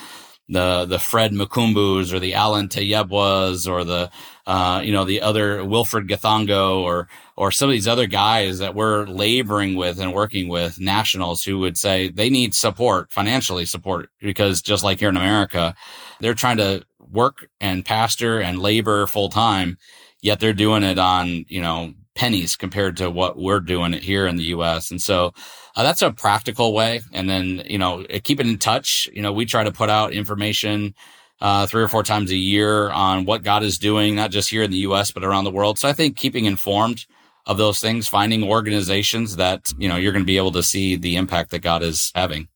the 0.50 0.86
the 0.86 1.00
Fred 1.00 1.32
Mukumbus 1.32 2.12
or 2.12 2.20
the 2.20 2.34
Alan 2.34 2.68
Tayebwas 2.68 3.72
or 3.72 3.86
the 3.86 4.12
uh, 4.46 4.82
you 4.84 4.92
know 4.92 5.06
the 5.06 5.22
other 5.22 5.64
Wilfred 5.64 6.08
Gathongo 6.08 6.82
or 6.82 7.08
or 7.38 7.52
some 7.52 7.70
of 7.70 7.74
these 7.74 7.88
other 7.88 8.06
guys 8.06 8.60
that 8.60 8.76
we're 8.76 9.06
laboring 9.06 9.76
with 9.76 10.00
and 10.00 10.14
working 10.14 10.50
with 10.50 10.80
nationals 10.80 11.44
who 11.44 11.60
would 11.60 11.78
say 11.78 12.10
they 12.10 12.30
need 12.30 12.54
support 12.54 13.12
financially 13.14 13.66
support 13.66 14.10
because 14.20 14.62
just 14.62 14.84
like 14.84 15.00
here 15.00 15.10
in 15.10 15.18
America 15.18 15.74
they're 16.20 16.34
trying 16.34 16.58
to 16.58 16.84
work 17.12 17.48
and 17.60 17.86
pastor 17.86 18.40
and 18.40 18.60
labor 18.60 19.08
full 19.08 19.30
time 19.30 19.78
yet 20.22 20.40
they're 20.40 20.54
doing 20.54 20.84
it 20.84 21.00
on 21.00 21.46
you 21.48 21.62
know 21.62 21.94
pennies 22.16 22.56
compared 22.56 22.98
to 22.98 23.10
what 23.10 23.38
we're 23.38 23.60
doing 23.60 23.94
it 23.94 24.04
here 24.04 24.28
in 24.28 24.36
the 24.36 24.44
U.S. 24.46 24.92
And 24.92 25.02
so 25.02 25.34
uh, 25.76 25.84
that's 25.84 26.02
a 26.02 26.12
practical 26.12 26.74
way. 26.74 27.02
And 27.14 27.30
then 27.30 27.64
you 27.66 27.78
know, 27.78 28.06
keeping 28.24 28.48
in 28.48 28.58
touch. 28.58 29.10
You 29.14 29.22
know, 29.22 29.32
we 29.34 29.46
try 29.46 29.64
to 29.64 29.72
put 29.72 29.90
out 29.90 30.14
information. 30.14 30.94
Uh, 31.40 31.66
three 31.66 31.82
or 31.82 31.88
four 31.88 32.04
times 32.04 32.30
a 32.30 32.36
year 32.36 32.92
on 32.92 33.26
what 33.26 33.42
God 33.42 33.64
is 33.64 33.80
doing, 33.80 34.14
not 34.14 34.30
just 34.30 34.48
here 34.48 34.62
in 34.62 34.70
the 34.70 34.78
U.S. 34.78 35.10
but 35.10 35.24
around 35.24 35.44
the 35.44 35.50
world. 35.50 35.80
So 35.80 35.90
I 35.90 35.94
think 35.94 36.16
keeping 36.16 36.46
informed 36.46 37.08
of 37.48 37.58
those 37.58 37.80
things, 37.80 38.08
finding 38.08 38.44
organizations 38.44 39.38
that 39.38 39.74
you 39.80 39.90
know 39.90 39.96
you're 39.96 40.12
going 40.12 40.22
to 40.22 40.28
be 40.28 40.38
able 40.38 40.52
to 40.52 40.62
see 40.62 40.98
the 40.98 41.16
impact 41.16 41.50
that 41.50 41.64
God 41.64 41.82
is 41.82 42.12
having. 42.14 42.48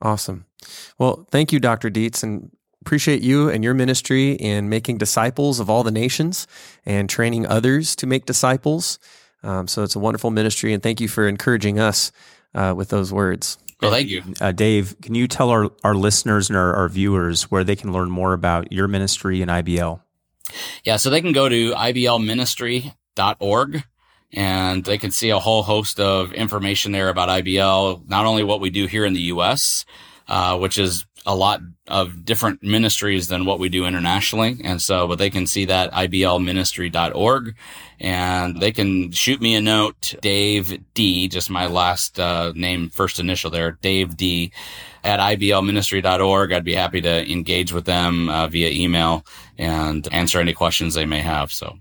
Awesome. 0.00 0.46
Well, 0.98 1.26
thank 1.30 1.52
you, 1.52 1.60
Dr. 1.60 1.90
Deets, 1.90 2.22
and 2.22 2.50
appreciate 2.88 3.20
you 3.20 3.50
and 3.50 3.62
your 3.62 3.74
ministry 3.74 4.32
in 4.32 4.70
making 4.70 4.96
disciples 4.96 5.60
of 5.60 5.68
all 5.68 5.82
the 5.82 5.90
nations 5.90 6.46
and 6.86 7.10
training 7.10 7.46
others 7.46 7.94
to 7.94 8.06
make 8.06 8.24
disciples. 8.24 8.98
Um, 9.42 9.68
so 9.68 9.82
it's 9.82 9.94
a 9.94 9.98
wonderful 9.98 10.30
ministry, 10.30 10.72
and 10.72 10.82
thank 10.82 10.98
you 10.98 11.06
for 11.06 11.28
encouraging 11.28 11.78
us 11.78 12.10
uh, 12.54 12.72
with 12.74 12.88
those 12.88 13.12
words. 13.12 13.58
Well, 13.82 13.90
thank 13.90 14.08
you. 14.08 14.22
Uh, 14.40 14.52
Dave, 14.52 14.98
can 15.02 15.14
you 15.14 15.28
tell 15.28 15.50
our, 15.50 15.70
our 15.84 15.94
listeners 15.94 16.48
and 16.48 16.56
our, 16.56 16.74
our 16.74 16.88
viewers 16.88 17.50
where 17.50 17.62
they 17.62 17.76
can 17.76 17.92
learn 17.92 18.08
more 18.08 18.32
about 18.32 18.72
your 18.72 18.88
ministry 18.88 19.42
and 19.42 19.50
IBL? 19.50 20.00
Yeah, 20.82 20.96
so 20.96 21.10
they 21.10 21.20
can 21.20 21.32
go 21.32 21.46
to 21.46 21.72
iblministry.org 21.72 23.84
and 24.32 24.84
they 24.84 24.96
can 24.96 25.10
see 25.10 25.28
a 25.28 25.38
whole 25.38 25.62
host 25.62 26.00
of 26.00 26.32
information 26.32 26.92
there 26.92 27.10
about 27.10 27.28
IBL, 27.28 28.08
not 28.08 28.24
only 28.24 28.44
what 28.44 28.62
we 28.62 28.70
do 28.70 28.86
here 28.86 29.04
in 29.04 29.12
the 29.12 29.20
US, 29.20 29.84
uh, 30.26 30.56
which 30.56 30.78
is 30.78 31.04
a 31.26 31.34
lot 31.34 31.60
of 31.88 32.24
different 32.24 32.62
ministries 32.62 33.28
than 33.28 33.44
what 33.44 33.58
we 33.58 33.68
do 33.68 33.86
internationally. 33.86 34.60
And 34.64 34.80
so, 34.80 35.06
but 35.06 35.18
they 35.18 35.30
can 35.30 35.46
see 35.46 35.64
that 35.66 35.92
iblministry.org 35.92 37.54
and 38.00 38.60
they 38.60 38.72
can 38.72 39.10
shoot 39.12 39.40
me 39.40 39.54
a 39.54 39.60
note, 39.60 40.14
Dave 40.20 40.78
D, 40.94 41.28
just 41.28 41.50
my 41.50 41.66
last 41.66 42.18
uh, 42.20 42.52
name, 42.54 42.88
first 42.90 43.18
initial 43.18 43.50
there, 43.50 43.72
Dave 43.82 44.16
D 44.16 44.52
at 45.04 45.20
iblministry.org. 45.20 46.52
I'd 46.52 46.64
be 46.64 46.74
happy 46.74 47.00
to 47.00 47.30
engage 47.30 47.72
with 47.72 47.84
them 47.84 48.28
uh, 48.28 48.48
via 48.48 48.70
email 48.70 49.24
and 49.56 50.06
answer 50.12 50.40
any 50.40 50.52
questions 50.52 50.94
they 50.94 51.06
may 51.06 51.20
have. 51.20 51.52
So 51.52 51.78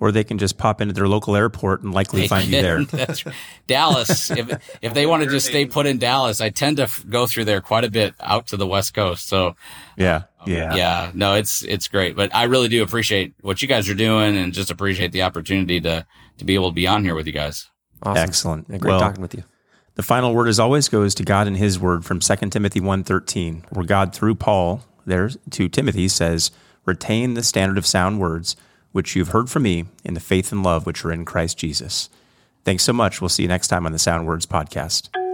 or 0.00 0.12
they 0.12 0.24
can 0.24 0.38
just 0.38 0.58
pop 0.58 0.80
into 0.80 0.94
their 0.94 1.08
local 1.08 1.36
airport 1.36 1.82
and 1.82 1.92
likely 1.92 2.28
find 2.28 2.48
you 2.48 2.62
there. 2.62 2.84
Dallas, 3.66 4.30
if 4.30 4.78
if 4.82 4.94
they 4.94 5.06
want 5.06 5.22
to 5.22 5.28
just 5.28 5.46
stay 5.46 5.66
put 5.66 5.86
in 5.86 5.98
Dallas, 5.98 6.40
I 6.40 6.50
tend 6.50 6.76
to 6.78 6.84
f- 6.84 7.04
go 7.08 7.26
through 7.26 7.44
there 7.44 7.60
quite 7.60 7.84
a 7.84 7.90
bit 7.90 8.14
out 8.20 8.48
to 8.48 8.56
the 8.56 8.66
West 8.66 8.94
Coast. 8.94 9.28
So 9.28 9.56
yeah, 9.96 10.22
um, 10.40 10.52
yeah, 10.52 10.74
yeah. 10.74 11.10
No, 11.14 11.34
it's 11.34 11.62
it's 11.62 11.88
great, 11.88 12.16
but 12.16 12.34
I 12.34 12.44
really 12.44 12.68
do 12.68 12.82
appreciate 12.82 13.34
what 13.40 13.60
you 13.62 13.68
guys 13.68 13.88
are 13.88 13.94
doing, 13.94 14.36
and 14.36 14.52
just 14.52 14.70
appreciate 14.70 15.12
the 15.12 15.22
opportunity 15.22 15.80
to 15.80 16.06
to 16.38 16.44
be 16.44 16.54
able 16.54 16.70
to 16.70 16.74
be 16.74 16.86
on 16.86 17.04
here 17.04 17.14
with 17.14 17.26
you 17.26 17.32
guys. 17.32 17.68
Awesome. 18.02 18.22
Excellent. 18.22 18.66
Yeah, 18.68 18.78
great 18.78 18.92
well, 18.92 19.00
talking 19.00 19.22
with 19.22 19.34
you. 19.34 19.44
The 19.96 20.04
final 20.04 20.32
word, 20.32 20.46
as 20.46 20.60
always, 20.60 20.88
goes 20.88 21.12
to 21.16 21.24
God 21.24 21.48
and 21.48 21.56
His 21.56 21.80
Word 21.80 22.04
from 22.04 22.20
2 22.20 22.36
Timothy 22.50 22.80
1.13, 22.80 23.64
where 23.72 23.84
God, 23.84 24.14
through 24.14 24.36
Paul, 24.36 24.84
there 25.06 25.28
to 25.28 25.68
Timothy, 25.68 26.06
says, 26.06 26.52
Retain 26.84 27.34
the 27.34 27.42
standard 27.42 27.76
of 27.76 27.84
sound 27.84 28.20
words 28.20 28.54
which 28.98 29.14
you've 29.14 29.28
heard 29.28 29.48
from 29.48 29.62
me 29.62 29.84
in 30.02 30.14
the 30.14 30.20
faith 30.20 30.50
and 30.50 30.64
love 30.64 30.84
which 30.84 31.04
are 31.04 31.12
in 31.12 31.24
Christ 31.24 31.56
Jesus. 31.56 32.10
Thanks 32.64 32.82
so 32.82 32.92
much. 32.92 33.20
We'll 33.20 33.28
see 33.28 33.44
you 33.44 33.48
next 33.48 33.68
time 33.68 33.86
on 33.86 33.92
the 33.92 33.98
Sound 33.98 34.26
Words 34.26 34.44
Podcast. 34.44 35.27